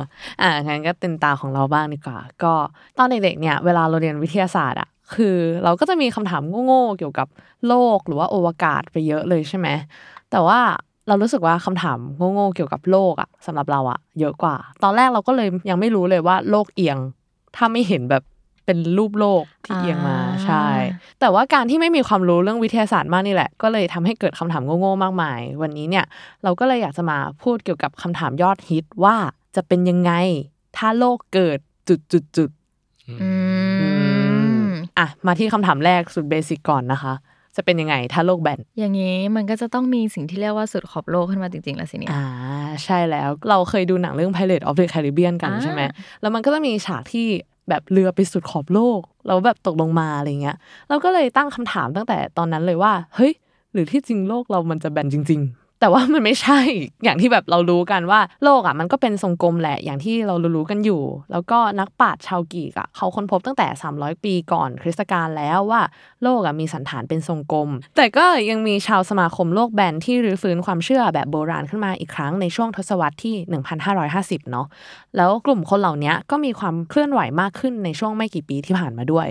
[0.43, 2.53] อ่างั้นก็เป็นตาของเราบ้างดีกว่า ก็
[2.99, 7.29] ตอนเด็กๆเนี่ย เวลาเราเรียนวิทยาศาสตร์อะ คือเราก็จะมีคำถามโง่ๆเกี่ยวกับ
[7.69, 9.69] โลกหรือว่าอวกาศไปเยอะเลยใช่ไหม
[10.31, 10.61] แต่ว่า
[11.09, 11.99] เรารู้สึกว่าคำถาม
[12.35, 16.99] โง่ๆเกี่ยวกับโลกอะสำหรับเราอะเยอะกว่า ตอนแรกเราก็เลยยังไม่รู้เลยว่าโลกเอียง
[17.57, 18.23] ถ้าไม่เห็นแบบ
[18.67, 20.67] เป็นรูปโลกที่เอียงมาอ่าใช่
[21.21, 26.05] แต่ว่าการที่ไม่มีความรู้เรื่องวิทยาศาสตร์มากนี่แหละ ก็เลยทำให้เกิดคำถามโง่ๆมากมาย วันนี้เนี่ย
[26.43, 29.17] เราก็เลยอยากจะมาพูดเกี่ยวกับคำถามยอดฮิตว่า
[29.57, 30.13] จะเป็นยังไง
[30.77, 32.51] ถ้าโลกเกิดจุดจุดจุด
[33.09, 33.29] อื
[33.91, 33.92] ม
[34.99, 37.15] อะมาที่คำถามแรกสุดเบสิกก่อนนะคะ
[37.57, 42.25] จะเป็นยังไงถ้าโลกแบน อย่างนี้มันก็จะต้องมีสิ่งที่เรียกว่าสุดขอบโลกขึ้นมาจริงๆ แล้วสิเนี่ยอ่า
[42.85, 45.83] ใช่แล้วเราเคยดูหนังเรื่อง Pirate of the Caribbean กันอ่าใช่ไหม
[46.21, 47.27] แล้วมันก็จะมีฉากที่
[47.69, 50.57] แบบเรือไปสุดขอบโลก แล้วแบบตกลงมาอะไรเงี้ย
[50.89, 53.33] เราก็เลยตั้งคำถามตั้งแต่ตอนนั้นเลยว่า เฮ้ย
[53.73, 56.61] หรือที่จริงโลกเรามันจะแบนจริง ๆ แต่ว่ามันไม่ใช่
[57.05, 63.67] อย่างที่แบบเรารู้กันว่าโลกอะมันก็เป็นทรงกลมแหละอย่างที่เรารู้ๆกันอยู่ แล้วก็นักปราชญ์ชาวกรีกอะเขาค้นพบตั้งแต่
[63.99, 65.83] 300 ปีก่อนคริสตกาลแล้วว่า
[66.23, 73.35] โลกอะมีสันฐานเป็นทรงกลม แต่ก็ยังมีชาวสมาคมโลกแบนที่รื้อฟื้นความเชื่อแบบโบราณขึ้นมาอีกครั้งในช่วงทศวรรษที่
[73.93, 74.67] 1550 เนาะ
[75.17, 79.29] แล้วกลุ่มคนเหล่านี้ก็มีความเคลื่อนไหวมากขึ้นในช่วงไม่กี่ปีที่ผ่านมาด้วย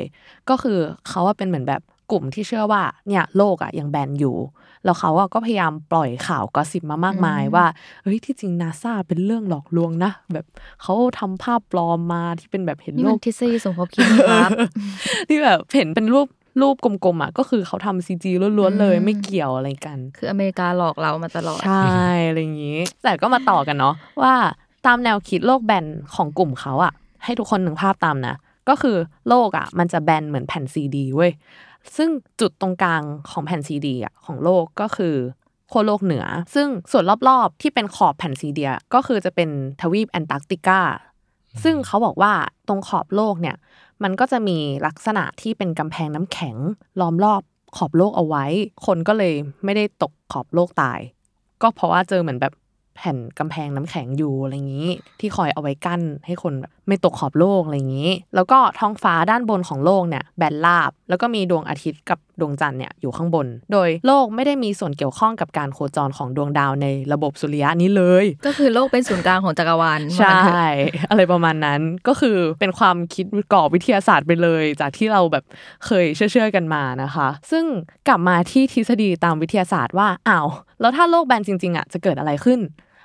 [0.49, 1.81] ก็คือเขาว่าเป็นเหมือนแบบ
[2.11, 4.37] กลุ่มที่เชื่อว่าเนี่ยโลกอะยังแบนอยู่
[4.85, 7.65] แล้วเขาอะก็พยายามปล่อยข่าวกอสซิบมามากมายอืมว่า
[8.03, 10.45] เฮ้ยที่จริงนาซาเป็นเรื่องหลอกลวงนะ แบบ
[10.81, 14.49] เขาทำภาพปลอมมาที่เป็นแบบเห็นนี่โลมันกทฤษฎีสมคบคิดนะครับ
[15.29, 16.27] ที่แบบเห็นเป็นรูป
[16.61, 21.89] รูปกลมๆอะก็คือเขาทำซีจีล้วนๆเลยอืมไม่เกี่ยวอะไรกัน คืออเมริกาหลอกเรามาตลอด ใช่
[22.27, 24.35] อะไรอย่างนี้ แต่ก็มาต่อกันเนาะว่า
[24.85, 26.93] ตามแนวคิดโลกแบนของกลุ่มเขาอะ
[27.23, 28.35] ให้ทุกคนหนึ่งภาพตามนะ
[28.69, 28.97] ก็คือ
[29.27, 31.31] โลกอะมันจะแบนเหมือนแผ่นซีดีเว้ย
[31.97, 35.15] ซึ่งจุดตรงกลางของแผ่นซีดีอะของโลกก็คือ
[35.71, 39.49] ขั้วโลกเหนือ ซึ่งส่วนรอบๆที่เป็นขอบแผ่นซีดีอะก็คือจะเป็น
[39.81, 40.79] ทวีปแอนตาร์กติกา
[41.63, 42.33] ซึ่งเขาบอกว่า
[42.67, 43.55] ตรงขอบโลกเนี่ย
[44.03, 46.55] มันก็จะมีลักษณะที่เป็นกำแพงน้ำแข็ง
[46.99, 47.41] ล้อมรอบ
[47.77, 48.45] ขอบโลกเอาไว้
[48.85, 50.99] คนก็เลยไม่ได้ตกขอบโลกตาย
[51.61, 52.53] ก็เพราะว่าเจอเหมือนแบบ
[53.03, 75.43] แผ่นกำแพงน้ำแข็งอยู่อะไรอย่างนี้ ที่คอยเอาไว้กั้นให้คนแบบไม่ตกขอบโลกอะไรอย่างนี้ แล้วก็ท้องฟ้าด้านบนของโลกเนี่ยแบนราบ แล้วก็มีดวงอาทิตย์กับดวงจันทร์เนี่ยอยู่ข้างบน โดยโลกไม่ได้มีส่วนเกี่ยวข้องกับการโคจรของดวงดาวในระบบสุริยะนี้เลย ก็คือโลกเป็นศูนย์กลางของจักรวาลใช่ว่างั้นเถอะอะไรประมาณนั้นก็คือเป็นความคิดกรอบวิทยาศาสตร์ไปเลย จากที่เราแบบ
[75.85, 77.65] เคยเชื่อๆกันมานะคะ ซึ่ง
[78.07, 80.47] กลับมาที่ทฤษฎีตามวิทยาศาสตร์ว่าอ้าว
[80.81, 82.59] แล้วถ้าโลกแบนจริงๆอะจะเกิดอะไรขึ้น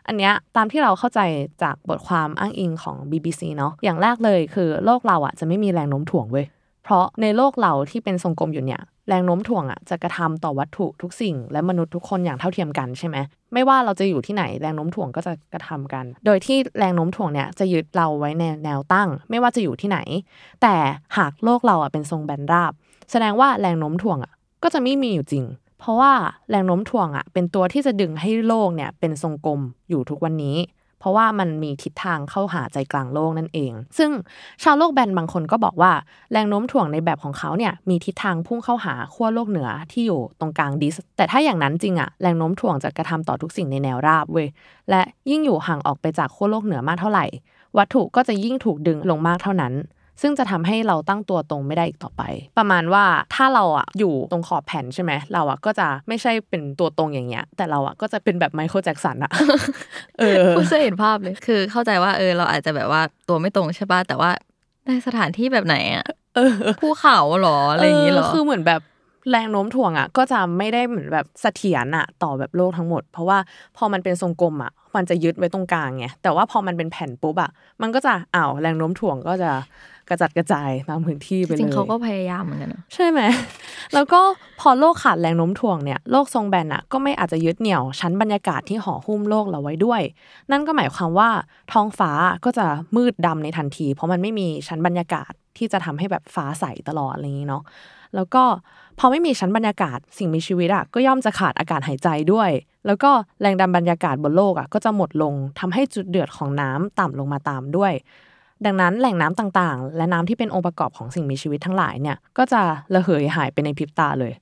[0.06, 1.20] อันเนี้ยตามที่เราเข้าใจ
[1.62, 6.46] จากบทความอ้างอิงของ BBC เนาะอย่างแรกเลยคือโลกเราอะจะไม่มีแรงโน้มถ่วงเว้ย
[6.84, 13.16] เพราะในโลกเราที่เป็นทรงกลมอยู่เนี่ยแรงโน้มถ่วงอะจะกระทำต่อวัตถุทุกสิ่ง และมนุษย์ทุกคนอย่างเท่าเทียมกันใช่ไหม
[13.52, 19.98] ไม่ว่าเราจะอยู่ที่ไหนแรงโน้มถ่วงก็จะกระทำกัน โดยที่แรงโน้มถ่วงเนี่ยจะยึดเราไว้ในแนวตั้ง ไม่ว่าจะอยู่ที่ไหน
[20.62, 20.74] แต่
[21.16, 22.72] หากโลกเราอะเป็นทรงแบนราบ
[23.10, 25.44] แสดงว่าแรงโน้มถ่วงอะก็จะไม่มีอยู่จริง
[25.78, 26.12] เพราะว่า
[26.50, 30.56] แรงโน้มถ่วงอะเป็นตัวที่จะดึงให้โลกเนี่ยเป็นทรงกลมอยู่ทุกวันนี้
[31.00, 34.10] เพราะว่ามันมีทิศทางเข้าหาใจกลางโลกนั่นเอง ซึ่ง
[34.62, 35.92] ชาวโลกแบนบางคนก็บอกว่า
[36.32, 44.48] แรงโน้มถ่วงในแบบของเขาเนี่ยมีทิศทางพุ่งเข้าหาขั้วโลกเหนือที่อยู่ตรงกลางดิส แต่ถ้าอย่างนั้นจริงอะแรงโน้มถ่วงจะกระทำต่อทุกสิ่งในแนวราบเว้ย
[44.90, 47.24] และยิ่งอยู่ห่างออกไปจากขั้วโลกเหนือมากเท่าไหร่
[47.78, 49.72] วัตถุก็จะยิ่งถูกดึงลงมากเท่านั้น
[50.20, 52.22] ซึ่งจะทำให้เราตั้งตัวตรงไม่ได้อีกต่อไป
[52.58, 59.32] ประมาณว่าถ้าเราอะอยู่ตรงขอบแผ่นใช่ไหมเราอะก็จะไม่ใช่เป็นตัวตรงอย่างเงี้ย แต่เราอะก็จะเป็นแบบไมเคิลแจ็คสันอะ
[60.18, 64.30] เออพูดจะเห็นภาพเลยคือเข้าใจว่าเออเราอาจจะแบบว่าตัวไม่ตรงใช่ป่ะแต่ว่า
[64.86, 68.82] ในสถานที่แบบไหนอะเออภูเขาเหรออะไรอย่างงี้เหรอคือเหมือนแบบ
[69.30, 73.38] แรงโน้มถ่วงอะก็จะไม่ได้เหมือนแบบเสถียรอะต่อแบบโลกทั้งหมด เพราะว่า
[73.76, 77.50] พอมันเป็นทรงกลมอะมันจะยึดไว้ตรงกลางไงแต่ว่าพอมันเป็นแผ่นปุ๊บอะ
[77.82, 79.50] มันก็จะอ้าวแรงโน้มถ่วงก็จะ
[80.08, 83.20] กระจัดกระจายตามพื้นที่ไปจเลยริงๆเขาก็พยายามเหมือนกันนะใช่ไหม
[83.94, 84.20] แล้วก็
[84.60, 90.02] พอโลกขาดแรงโน้มถ่วงเนี่ยโลกทรงแบนอะก็ไม่อาจจะยึดเหนี่ยวชั้นบรรยากาศที่ห่อหุ้มโลกเราไว้ด้วย
[90.50, 91.30] นั่นก็หมายความว่า
[91.72, 92.10] ท้องฟ้า
[92.44, 92.66] ก็จะ
[92.96, 97.62] มืดดำในทันที เพราะมันไม่มีชั้นบรรยากาศที่จะทำให้แบบฟ้าใสตลอดอะไรอย่างนี้เนาะ
[98.14, 98.44] แล้วก็
[98.98, 102.50] พอไม่มีชั้นบรรยากาศสิ่งมีชีวิตอะก็ย่อมจะขาดอากาศหายใจด้วย
[102.86, 107.92] แล้วก็แรงดันบรรยากาศบนโลกอะก็จะหมดลงทำให้จุดเดือดของน้ำต่ำลงมาตามด้วย
[108.64, 112.60] ดังนั้นแหล่งน้ำต่างๆ และน้ำที่เป็นองค์ประกอบของสิ่งมีชีวิตทั้งหลายเนี่ยก็จะ
[112.94, 114.32] ระเหยหายไปในพริบตาเลย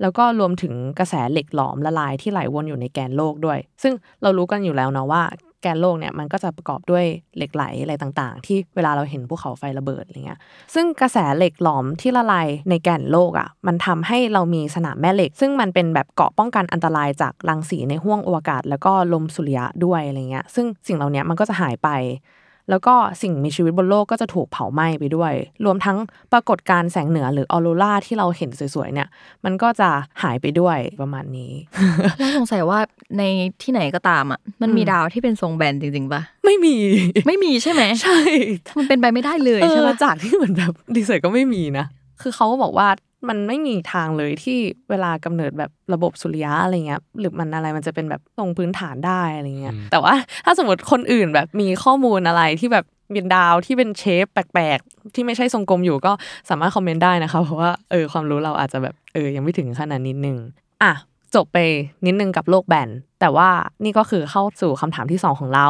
[0.00, 5.22] แล้วก็รวมถึงกระแสเหล็กหลอมละลายที่ไหลวนอยู่ในแกนโลกด้วย ซึ่งเรารู้กันอยู่แล้วเนาะว่า
[5.62, 7.04] แกนโลกเนี่ยมันก็จะประกอบด้วย
[7.36, 10.40] เหล็กไหลอะไรต่างๆ ที่เวลาเราเห็นภูเขาไฟระเบิดอะไรเงี้ย
[10.74, 21.88] ซึ่งกระแสเหล็กหลอมที่ละลายในแกนโลกอะ มันทำให้เรามีสนามแม่เหล็ก ซึ่งมันเป็นแบบเกาะป้องกันอันตรายจากรังสีในห้วงอวกาศ แล้วก็ลมสุริยะด้วยอะไรเงี้ย ซึ่งสิ่งเหล่านี้มันก็จะหายไป
[22.70, 25.32] แล้วก็สิ่งมีชีวิตบนโลกก็จะถูกเผาไหม้ไปด้วย
[25.64, 25.96] รวมทั้ง
[26.32, 29.08] ปรากฏการณ์แสงเหนือหรือออโรราที่เราเห็นสวยๆเนี่ย
[29.44, 29.88] มันก็จะ
[30.22, 31.52] หายไปด้วยประมาณนี้
[32.18, 32.78] แล้วสงสัยว่า
[33.18, 33.22] ใน
[33.62, 36.76] ที่ไหนก็ตามอะมันมีอืมดาวที่เป็นทรงแบนจริงๆปะไม่มี
[37.26, 38.18] ไม่มีใช่ไหมใช่
[38.78, 41.86] มันเป็นไปไม่ได้เลยเอใช่อปะจากที่เหมือนแบบ research ก็ไม่มีนะ
[42.22, 42.88] คือเขาก็บอกว่า
[43.28, 44.58] มันไม่มีทางเลยที่
[44.90, 56.12] เวลากำเนิดแบบระบบสุริยะอะไรเงี้ยหรือมันอะไรมันจะเป็นแบบตรงพื้นฐานได้อะไรเงี้ยอืมแต่ว่าถ้าสมมติคนอื่นแบบมีข้อมูลอะไรที่แบบเป็นดาวที่เป็น shape แปลกๆ ที่ไม่ใช่ทรงกลมอยู่ก็
[56.48, 60.36] สามารถ comment ได้นะคะ เพราะว่าเออความรู้เราอาจจะแบบเออยังไม่ถึงขนาดนิดนึง
[60.82, 60.92] อะ
[61.34, 61.58] จบไป
[62.06, 62.88] นิดนึงกับโลกแบน
[63.20, 63.48] แต่ว่า
[63.84, 65.68] นี่ก็คือเข้าสู่คำถามที่สองของเรา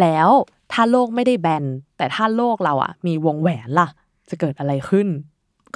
[0.00, 0.28] แล้ว
[0.72, 1.64] ถ้าโลกไม่ได้แบน
[1.96, 3.88] แต่ถ้าโลกเราอะมีวงแหวนล่ะ
[4.30, 5.08] จะเกิดอะไรขึ้น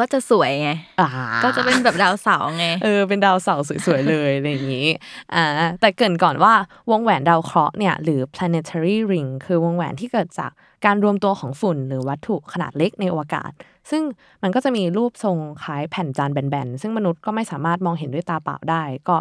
[0.01, 1.09] ก็จะสวยไงอ่า
[1.45, 4.89] ก็จะเป็นแบบดาวเสาร์ไง เออ เป็นดาวเสาร์สวยๆเลยอะไรอย่างนี้
[5.35, 5.45] อ่า
[5.81, 6.55] แต่เกรินก่อนว่า
[6.91, 10.51] วงแหวนดาวเคราะห์เนี่ย หรือ planetary ring คือวงแหวนที่เกิดจาก
[10.85, 13.53] การรวมตัวของฝุ่นหรือวัตถุขนาดเล็กในอวกาศ
[13.91, 14.03] ซึ่ง
[14.43, 19.17] มันก็จะมีรูปทรงคล้ายแผ่นจานแบนๆ ซึ่งมนุษย์ก็ไม่สามารถมองเห็นด้วยตาเปล่าได้ ก็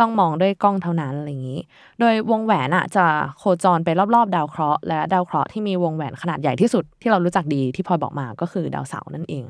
[0.00, 1.60] ต้องมองด้วยกล้องเท่านั้นอะไรอย่างนี้
[2.00, 3.04] โดยวงแหวนอะจะ
[3.38, 9.44] โคจรไปรอบๆ ดาวเคราะห์และดาวเคราะห์ที่มีวงแหวนขนาดใหญ่ที่สุดที่เรารู้จักดีที่พลอยบอกมาก็คือดาวเสาร์นั่นเอง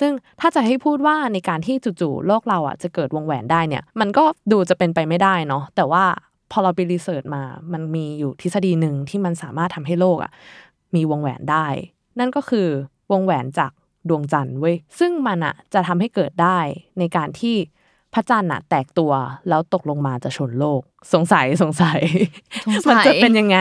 [0.00, 6.04] ซึ่งถ้าจะให้พูดว่าในการที่จู่ๆโลกเราอะจะเกิดวงแหวนได้เนี่ย มันก็ดูจะเป็นไปไม่ได้เนาะแต่ว่า
[6.50, 10.32] พอเราไปรีเสิร์ชมา มันมีอยู่ทฤษฎีหนึ่งที่มันสามารถทำให้โลกอะ
[10.94, 11.66] มีวงแหวนได้
[12.18, 12.68] นั่นก็คือ
[13.12, 13.72] วงแหวนจาก
[14.08, 16.58] ดวงจันทร์เว้ยซึ่งมันอะจะทำให้เกิดได้
[16.98, 17.56] ในการที่
[18.14, 19.12] พระจันทร์อะแตกตัว
[19.48, 20.80] แล้วตกลงมาจะชนโลก
[21.14, 22.00] สงสัยสงสัย
[22.66, 23.58] สงสัย มันจะเป็นยังไง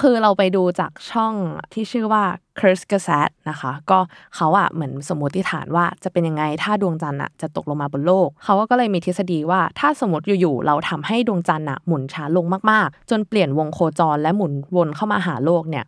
[0.00, 1.34] คือเราไปดูจากช่อง
[1.72, 2.24] ที่ชื่อว่า
[2.58, 3.98] c u r s e g a s a t นะคะ ก็
[4.36, 15.84] เขาอะเหมือนสมมติฐานว่าจะเป็นยังไงถ้าดวงจันทร์อะจะตกลงมาบนโลก เขาก็เลยมีทฤษฎีว่าถ้าสมมติอยู่ๆเราทำให้ดวงจันทร์อะหมุนช้าลงมากๆ จนเปลี่ยนวงโคจรและหมุนวนเข้ามาหาโลกเนี่ย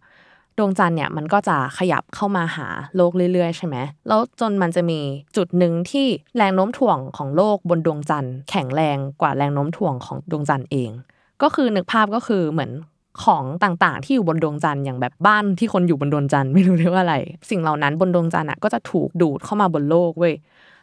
[0.59, 3.77] ดวงจันทร์เนี่ยมันก็จะขยับเข้ามาหาโลกเรื่อยๆ ใช่ไหม
[4.09, 5.01] แล้วจนมันจะมี
[5.37, 10.90] จุดหนึ่งที่แรงโน้มถ่วงของโลกบนดวงจันทร์ แข็งแรงกว่าแรงโน้มถ่วงของดวงจันทร์เอง
[11.42, 12.73] ก็คือนึกภาพก็คือเหมือน
[13.25, 17.16] ของต่างๆ ที่อยู่บนดวงจันทร์อย่างแบบบ้านที่คนอยู่บนดวงจันทร์ไม่รู้เรียกว่าอะไร
[17.51, 20.35] สิ่งเหล่านั้นบนดวงจันทร์อะก็จะถูกดูดเข้ามาบนโลกเว้ย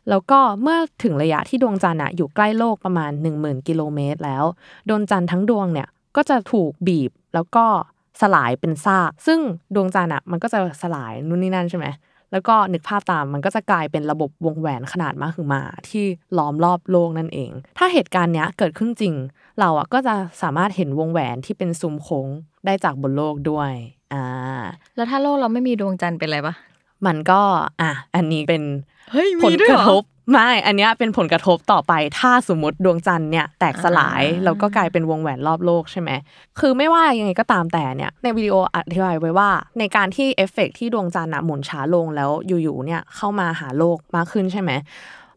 [0.10, 4.44] แล้วก็เมื่อถึงระยะที่ดวงจันทร์อะอยู่ใกล้โลกประมาณ 10,000 กิโลเมตรแล้ว
[4.90, 7.66] ดวงจันทร์ทั้งดวงเนี่ยก็จะถูกบีบแล้วก็
[8.21, 9.39] สลายเป็นซากซึ่ง
[9.75, 11.88] ดวงจันทร์อะมันก็จะสลายนู่นนี่นั่นใช่ไหม
[12.32, 16.06] แล้วก็นึกภาพตามมันก็จะกลายเป็นระบบวงแหวนขนาดมหึมา ที่
[16.38, 19.13] ล้อมรอบโลกนั่นเอง ถ้าเหตุการณ์เนี้ยเกิดขึ้นจริง
[19.60, 22.28] เราอะก็จะสามารถเห็นวงแหวนที่เป็นซุ้มโค้ง
[22.65, 23.71] ได้จากบนโลกด้วย
[24.13, 24.23] อ่า
[24.95, 26.56] แล้วถ้าโลกเราไม่มีดวงจันทร์เป็นไรปะ
[27.06, 27.41] มันก็
[27.82, 28.63] อะอันนี้เป็น
[29.12, 36.10] เฮ้ยผมีลด้วยกเหรอระทบ ไม่ อันเนี้ยเป็นผลกระทบต่อไป ถ้าสมมติดวงจันทร์เนี่ยแตกสลายอ่าแล้วก็กลายเป็นวงแหวนรอบโลกใช่ไหม
[36.60, 44.72] คือไม่ว่ายังไงก็ตามแต่เนี่ยในวิดีโออธิบายไว้ว่า ในการที่เอฟเฟกต์ที่ดวงจันทร์อะหมุนช้าลงแล้วอยู่ๆเนี่ยเข้ามาหาโลกมากขึ้นใช่ไหม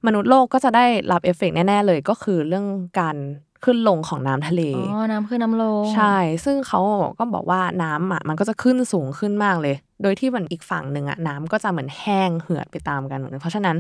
[0.06, 2.66] มนุษย์โลกก็จะได้รับเอฟเฟกต์แน่ ๆ เลยก็คือเรื่อง
[3.00, 3.16] การ
[3.64, 6.80] ขึ้นลงของน้ำทะเล อ๋อ น้ำขึ้นน้ำลง ใช่ ซึ่งเขา
[7.18, 13.76] ก็บอกว่าน้ำอะมันก็จะขึ้นสูงขึ้นมากเลย โดยที่มันอีกฝั่งหนึ่งอะน้ำก็จะเหมือนแห้งเหือดไปตามกันเหมือนกันเพราะฉะนั้น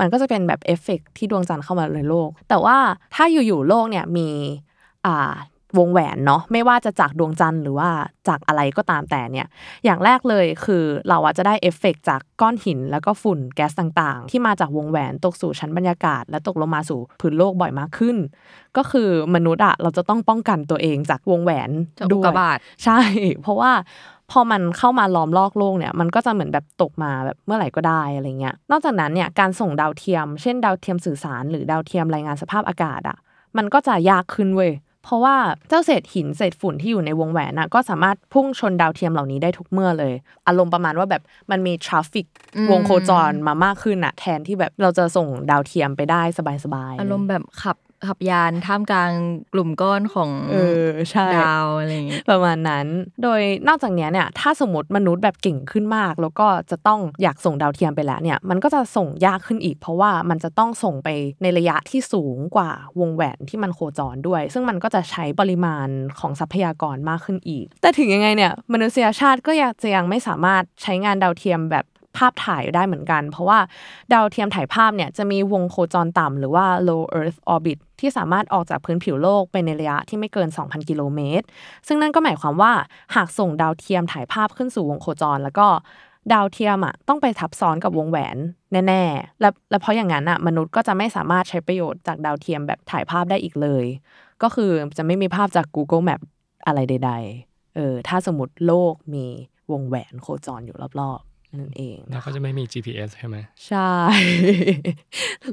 [0.00, 2.76] มันก็จะเป็นแบบเอฟเฟกต์ที่ดวงจันทร์เข้ามาในโลก แต่ว่า
[3.14, 4.28] ถ้าอยู่ๆโลกเนี่ยมี
[5.06, 5.32] อ่า
[5.78, 7.88] วงแหวนเนาะไม่ว่าจะจากดวงจันทร์หรือว่า
[8.28, 9.46] จากอะไรก็ตามแต่เนี่ย
[9.84, 18.16] อย่างแรกเลยคือเราอะจะได้เอฟเฟกต์จากก้อนหินแล้วก็ฝุ่นแก๊สต่างๆ ที่มาจากวงแหวนตกสู่ชั้นบรรยากาศ และตกลงมาสู่พื้นโลกบ่อยมากขึ้น
[18.76, 22.98] ก็คือมนุษย์อะเราจะต้องป้องกันตัวเองจากวงแหวนจากอุกกาบาตใช่
[23.42, 23.72] เพราะว่า
[24.30, 33.16] พอมันเข้ามาล้อมรอบโลกเนี่ยมันก็จะเหมือนแบบตกมาแบบเมื่อไหร่ก็ได้อะไรเงี้ยนอกจากนั้นเนี่ยการส่งดาวเทียม เช่นดาวเทียมสื่อสาร หรือดาวเทียมรายงานสภาพอากาศอะ
[33.56, 34.72] มันก็จะยากขึ้นเว้ย
[35.04, 35.36] เพราะว่า
[35.68, 40.12] เจ้าเศษหินเศษฝุ่นที่อยู่ในวงแหวนน่ะก็สามารถพุ่งชนดาวเทียมเหล่านี้ได้ทุกเมื่อเลย
[40.46, 46.22] อารมณ์ประมาณว่าแบบมันมี traffic อืมวงโคจรมามากขึ้นอะแทนที่แบบเราจะส่งดาวเทียมไปได้
[46.64, 49.10] สบายๆอารมณ์แบบขับ ขับยานท่ามกลาง
[49.52, 52.86] กลุ่มก้อนของเออใช่ดาวอะไรอย่างเงี้ยประมาณนั้น
[53.22, 61.08] โดยนอกจากเนี้ยเนี่ยถ้าสมมติมนุษย์แบบเก่งขึ้นมาก แล้วก็จะต้องอยากส่งดาวเทียมไปแล้วเนี่ยมันก็จะส่งยากขึ้นอีก เพราะว่ามันจะต้องส่งไป
[61.42, 71.84] ในระยะที่สูงกว่าวงแหวนที่มันโคจรด้วย ซึ่งมันก็จะใช้ปริมาณของทรัพยากรมากขึ้นอีก แต่ถึงยังไงเนี่ยมนุษยชาติก็ยังจะยังไม่สามารถใช้งานดาวเทียมแบบ
[72.16, 73.58] ภาพถ่ายได้เหมือนกัน เพราะว่า
[74.12, 81.46] ดาวเทียมถ่ายภาพเนี่ยจะมีวงโคจรต่ำหรือว่า low Earth orbit ที่สามารถออกจากพื้นผิวโลกไปในระยะที่ไม่เกิน 2,000 กิโลเมตร
[81.86, 82.72] ซึ่งนั่นก็หมายความว่า
[83.14, 85.66] หากส่งดาวเทียมถ่ายภาพขึ้นสู่วงโคจร แล้วก็
[86.32, 88.36] ดาวเทียมอะต้องไปทับซ้อนกับวงแหวน
[88.72, 93.84] แน่ๆ และและเพราะอย่างนั้นอะมนุษย์ก็จะไม่สามารถใช้ประโยชน์จากดาวเทียมแบบถ่ายภาพได้อีกเลย
[94.42, 96.20] ก็คือจะไม่มีภาพจาก Google Map
[96.66, 99.26] อะไรใด ๆ เออถ้าสมมติโลกมี
[99.72, 103.90] วงแหวนโคจรอยู่รอบๆ นั่นเองแล้วก็จะไม่มี GPS ใช่ไหมใช่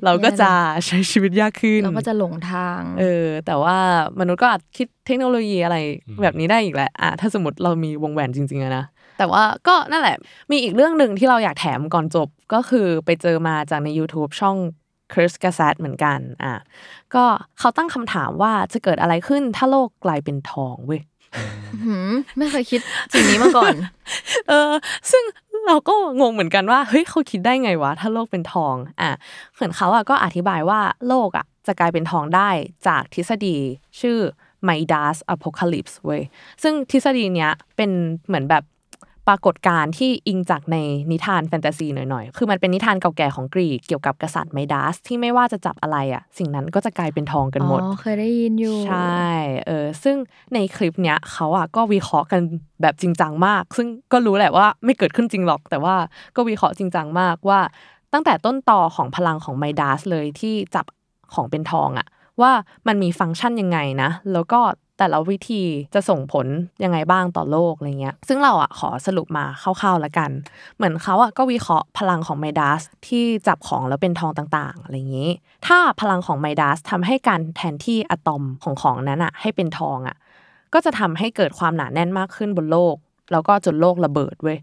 [0.04, 0.52] เราก็จะ
[0.86, 3.78] ใช้ชีวิตยากขึ้น เราก็จะหลงทาง เออ แต่ว่า
[4.20, 5.78] มนุษย์ก็อาจคิดเทคโนโลยีอะไร
[6.08, 8.86] อืมแบบนี้ได้อีกแหละอะถ้าสมมติเรามีวงแหวนจริงๆอะนะ
[9.18, 10.18] แต่ว่าก็นั่นแหละ
[10.52, 14.58] มีอีกเรื่องหนึ่งที่เราอยากแถมก่อนจบก็คือไปเจอมาจากใน YouTube ช่อง
[15.14, 16.56] c u r s g a s a t เหมือนกัน อะ
[17.16, 17.24] ก็
[17.60, 21.02] เขาตั้งคำถามว่าจะเกิดอะไรขึ้นถ้าโลกกลายเป็นทองเว้ย
[21.86, 22.82] หืมไม่เคยคิด
[23.14, 23.74] สิ่งนี้มาก่อน
[24.50, 24.72] เออ
[25.12, 25.24] ซึ่ง
[25.68, 29.10] เราก็งงเหมือนกันว่าเฮ้ยเขาคิดได้ไงวะ ถ้าโลกเป็นทองอะ
[29.54, 32.50] เหมือนเขาอะก็อธิบายว่าโลกอะจะกลายเป็นทองได้
[32.88, 33.58] จากทฤษฎี
[34.00, 34.18] ชื่อ
[34.68, 36.22] Midas Apocalypse เว้ย
[36.64, 37.92] ซึ่งทฤษฎีเนี้ยเป็น
[38.28, 38.64] เหมือนแบบ
[39.28, 40.78] ปรากฏการณ์ที่อิงจากใน
[41.12, 49.28] นิทานแฟนตาซีหน่อยๆ คือมันเป็นนิทานเก่าแก่ของกรีกเกี่ยวกับกษัตริย์ไมดัสที่ไม่ว่าจะจับอะไรอะ สิ่งนั้นก็จะกลายเป็นทองกันหมด อ๋อ เคยได้ยินอยู่ ใช่
[49.68, 50.16] เออ ซึ่ง
[50.54, 52.42] ในคลิปเนี้ยเขาอะก็วิเคราะห์กัน
[52.82, 55.96] แบบจริงจังมาก ซึ่งก็รู้แหละว่าไม่เกิดขึ้นจริงหรอก แต่ว่า
[56.36, 57.60] ก็วิเคราะห์จริงจังมากว่า
[58.14, 60.86] ตั้งแต่ต้นต่อของพลังของไมดัสเลยที่จับ
[61.34, 62.08] ของเป็นทองอะ
[62.42, 62.52] ว่า
[62.88, 64.60] มันมีฟังก์ชันยังไงนะ แล้วก็
[64.98, 66.48] แต่ละวิธีจะส่งผล
[66.84, 70.32] ยังไงบ้างต่อโลกอะไรเงี้ย ซึ่งเราอะขอสรุปมาคร่าวๆแล้วกัน
[70.76, 75.32] เหมือนเขาอะก็วิเคราะห์พลังของไมดัสที่จับของแล้วเป็นทองต่างๆอะไรอย่างนี้
[75.68, 80.16] ถ้าพลังของไมดัสทำให้การแทนที่อะตอมของของนั้นอะให้เป็นทองอะ
[80.74, 82.96] ก็จะทำให้เกิดความหนาแน่นมากขึ้นบนโลก
[83.32, 84.58] แล้วก็จนโลกระเบิดเว้ย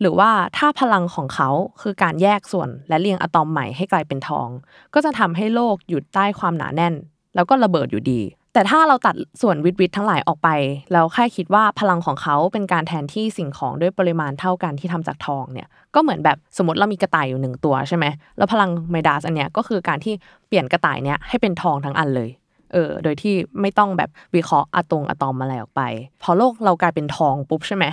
[0.00, 1.48] หรือว่าถ้าพลังของเขา
[1.82, 4.48] คือการแยกส่วนและเรียงอะตอมใหม่ให้กลายเป็นทอง
[4.94, 6.94] ก็จะทำให้โลกหยุดใต้ความหนาแน่น
[7.34, 8.20] แล้วก็ระเบิดอยู่ดี
[8.56, 10.48] แต่ถ้าเราตัดส่วนวิทวิททั้งหลายออกไป
[10.92, 18.04] แล้วแค่คิดว่าพลังของเขาเป็นการแทนที่สิ่งของด้วยปริมาณเท่ากันที่ทำจากทองเนี่ยก็เหมือนแบบสมมติเรามีกระต่ายอยู่หนึ่งตัวใช่ไหม
[18.36, 20.14] แล้วพลังไมดาสอันเนี้ยก็คือการที่
[20.48, 22.30] เปลี่ยนกระต่ายเนี้ยให้เป็นทองทั้งอันเลย
[22.72, 25.82] เออโดยที่ไม่ต้องแบบวิเคราะห์อะตงอะตอมอะไรออกไป
[26.22, 27.84] พอโลกเรากลายเป็นทองปุ๊บใช่ไหม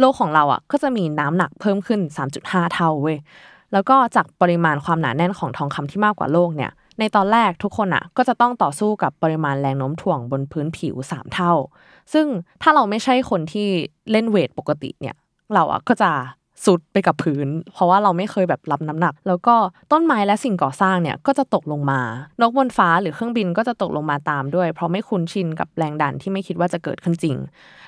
[0.00, 2.00] โลกของเราอะก็จะมีน้ำหนักเพิ่มขึ้น
[2.36, 3.18] 3.5 เท่าเว้ย
[3.72, 11.52] แล้วก็จากปริมาณความหนาแน่นของทองคำที่มากกว่าโลกเนี่ย ในตอนแรกทุกคนอะก็จะต้องต่อสู้กับปริมาณแรงโน้มถ่วงบนพื้นผิว 3 เท่า
[12.12, 12.26] ซึ่ง
[12.62, 13.68] ถ้าเราไม่ใช่คนที่
[14.10, 15.16] เล่นเวทปกติเนี่ย
[15.54, 16.10] เราอะก็จะ
[16.64, 19.56] สุดไปกับพื้น เพราะว่าเราไม่เคยแบบรับน้ำหนัก แล้วก็
[19.92, 22.00] ต้นไม้และสิ่งก่อสร้างเนี่ยก็จะตกลงมา
[22.40, 27.36] นกบนฟ้าหรือเครื่องบินก็จะตกลงมาตามด้วย เพราะไม่คุ้นชินกับแรงดันที่ไม่คิดว่าจะเกิดขึ้นจริง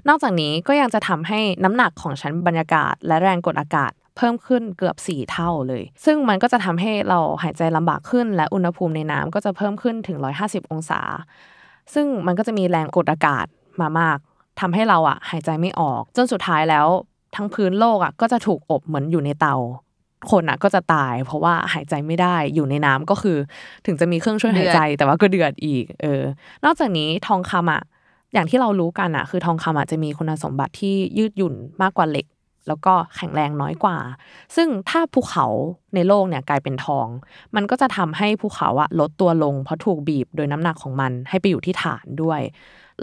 [0.08, 11.00] นอกจากนี้ก็ยังจะทำให้น้ำหนักของชั้นบรรยากาศ และแรงกดอากาศ เพิ่มขึ้นเกือบ 4 เท่าเลย ซึ่งมันก็จะทำให้เราหายใจลำบากขึ้น และอุณหภูมิในน้ำก็จะเพิ่มขึ้นถึง 150 องศา
[11.94, 13.46] ซึ่งมันก็จะมีแรงกดอากาศ
[13.80, 14.18] มามาก
[14.60, 16.86] ทำให้เราอะหายใจไม่ออก จนสุดท้ายแล้ว
[17.36, 19.56] ทั้งพื้นโลกอะก็จะถูกอบเหมือนอยู่ในเตา
[20.30, 23.36] คนอะก็จะตาย เพราะว่าหายใจไม่ได้อยู่ในน้ำก็คือ
[23.86, 26.22] ถึงจะมีเครื่องช่วยหายใจแต่ว่าก็เดือดอีกเออ
[26.64, 27.82] นอกจากนี้ทองคำอะ
[28.34, 32.26] อย่างที่เรารู้กันอะ คือทองคำอะจะมีคุณสมบัติที่ยืดหยุ่นมากกว่าเหล็ก
[32.68, 33.96] แล้วก็แข็งแรงน้อยกว่า
[34.56, 35.46] ซึ่งถ้าภูเขา
[35.94, 37.06] ในโลกเนี่ยกลายเป็นทอง
[37.56, 42.40] มันก็จะทำให้ภูเขาอะลดตัวลง เพราะถูกบีบโดยน้ำหนักของมันให้ไปอยู่ที่ฐานด้วย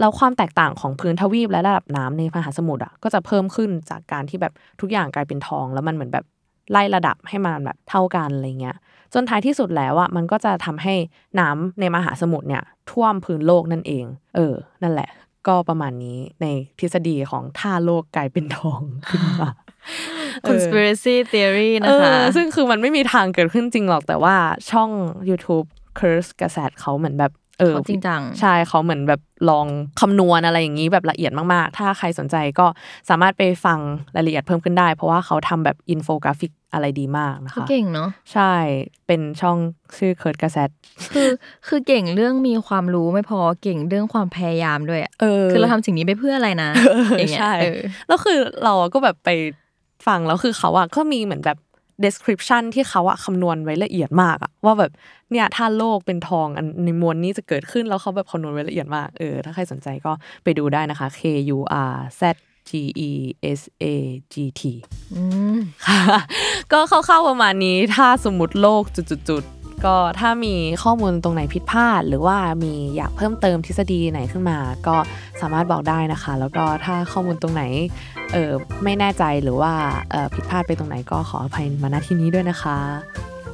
[0.00, 6.24] แล้วความแตกต่างของพื้นทวีปและระดับน้ำในมหาสมุทรอะก็จะเพิ่มขึ้นจากการที่แบบทุกอย่างกลายเป็นทอง แล้วมันเหมือนแบบ
[6.70, 8.76] ไล่ระดับให้มันแบบเท่ากันอะไรเงี้ย
[9.14, 10.94] จนท้ายที่สุดแล้วอะมันก็จะทำให้
[11.40, 14.04] น้ำในมหาสมุทรเนี่ยท่วมพื้นโลกนั่นเอง
[14.36, 15.10] เออ นั่นแหละ
[15.48, 16.46] ก็ประมาณนี้ใน
[16.78, 19.48] ทฤษฎีของท่าโลกกลายเป็นทองขึ้นมา
[20.48, 24.36] conspiracy theory เอนะคะอซึ่งคือมันไม่มีทางเกิดขึ้นจริงหรอกแต่ว่า
[24.70, 24.90] ช่อง
[25.28, 25.66] YouTube
[25.98, 29.20] Curse กระแสเขาเหมือนแบบ เออเขาจริงจังใช่เขาเหมือนแบบ
[29.50, 29.66] ลอง
[30.00, 32.66] คำนวณอะไรอย่างนี้แบบละเอียดมากๆ ถ้าใครสนใจก็
[33.08, 33.78] สามารถไปฟัง
[34.16, 38.52] รายละเอียดเพิ่มขึ้นได้ เพราะว่าเขาทำแบบอินโฟกราฟิกอะไรดีมากนะเขาคะเก่งเนาะใช่
[39.06, 39.58] เป็นช่อง
[39.98, 40.58] ชื่อ Kurzgesagt
[41.14, 41.28] คือ
[41.68, 49.30] คือเก่งเรื่องมีความรู้ไม่พอเก่งเรื่องความพยายามด้วยอะเออคือเราทำสิ่งนี้ไปเพื่ออะไรนะเอออย่างเงี้ยใช่เออแล้วคือเราก็แบบไป
[50.06, 51.58] ฟังแล้วคือเขาอะก็มีเหมือนแบบ
[52.04, 54.92] description ที่เขาอะคำนวณไว้ละเอียดมากอะว่าแบบ
[55.32, 60.12] เนี่ยถ้าโลกเป็นทองอันในมวลนี้จะเกิดขึ้นแล้วเขาแบบคำนวณไว้ละเอียดมากเออถ้าใครสนใจก็
[60.44, 61.20] ไปดูได้นะคะ K
[61.56, 61.58] U
[61.90, 62.22] R Z
[62.68, 62.70] G
[63.08, 63.10] E
[63.58, 63.84] S A
[64.32, 64.62] G T
[65.14, 65.22] อื
[65.56, 66.00] มค่ะ
[66.72, 74.96] ก็เข้าๆประมาณนี้ถ้าสมมติโลกจุดๆๆ ก็ถ้ามีข้อมูลตรงไหนผิดพลาด หรือว่ามีอยากเพิ่มเติมทฤษฎีไหนขึ้นมา ก็
[75.40, 77.62] สามารถบอกได้นะคะ แล้วก็ถ้าข้อมูลตรงไหน
[78.32, 78.50] เออ
[78.84, 79.72] ไม่แน่ใจหรือว่า
[80.10, 82.78] เออผิดพลาดไปตรงไหนก็ขออภัยมาณที่นี้ด้วยนะคะ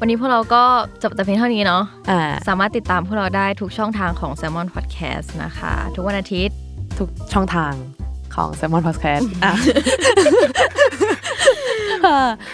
[0.00, 0.62] วันนี้พวกเราก็
[1.02, 6.56] จบแต่เพียงเท่านี้เนาะอ่าสามารถติดตามพวกเราได้ทุกช่องทางของ Salmon Podcast นะคะ ทุกวันอาทิตย์
[6.98, 7.72] ทุกช่องทาง
[8.34, 9.52] ของ s ซ m o n Podcast อะ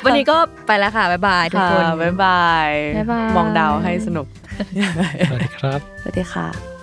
[0.05, 4.27] วันนี้ก็ไปแล้วค่ะ บ๊ายบายทุกคนค่ะบ๊ายบายบ๊ายบาย มองดาวให้สนุก
[5.31, 6.74] สวัสดีครับ สวัสดีค่ะ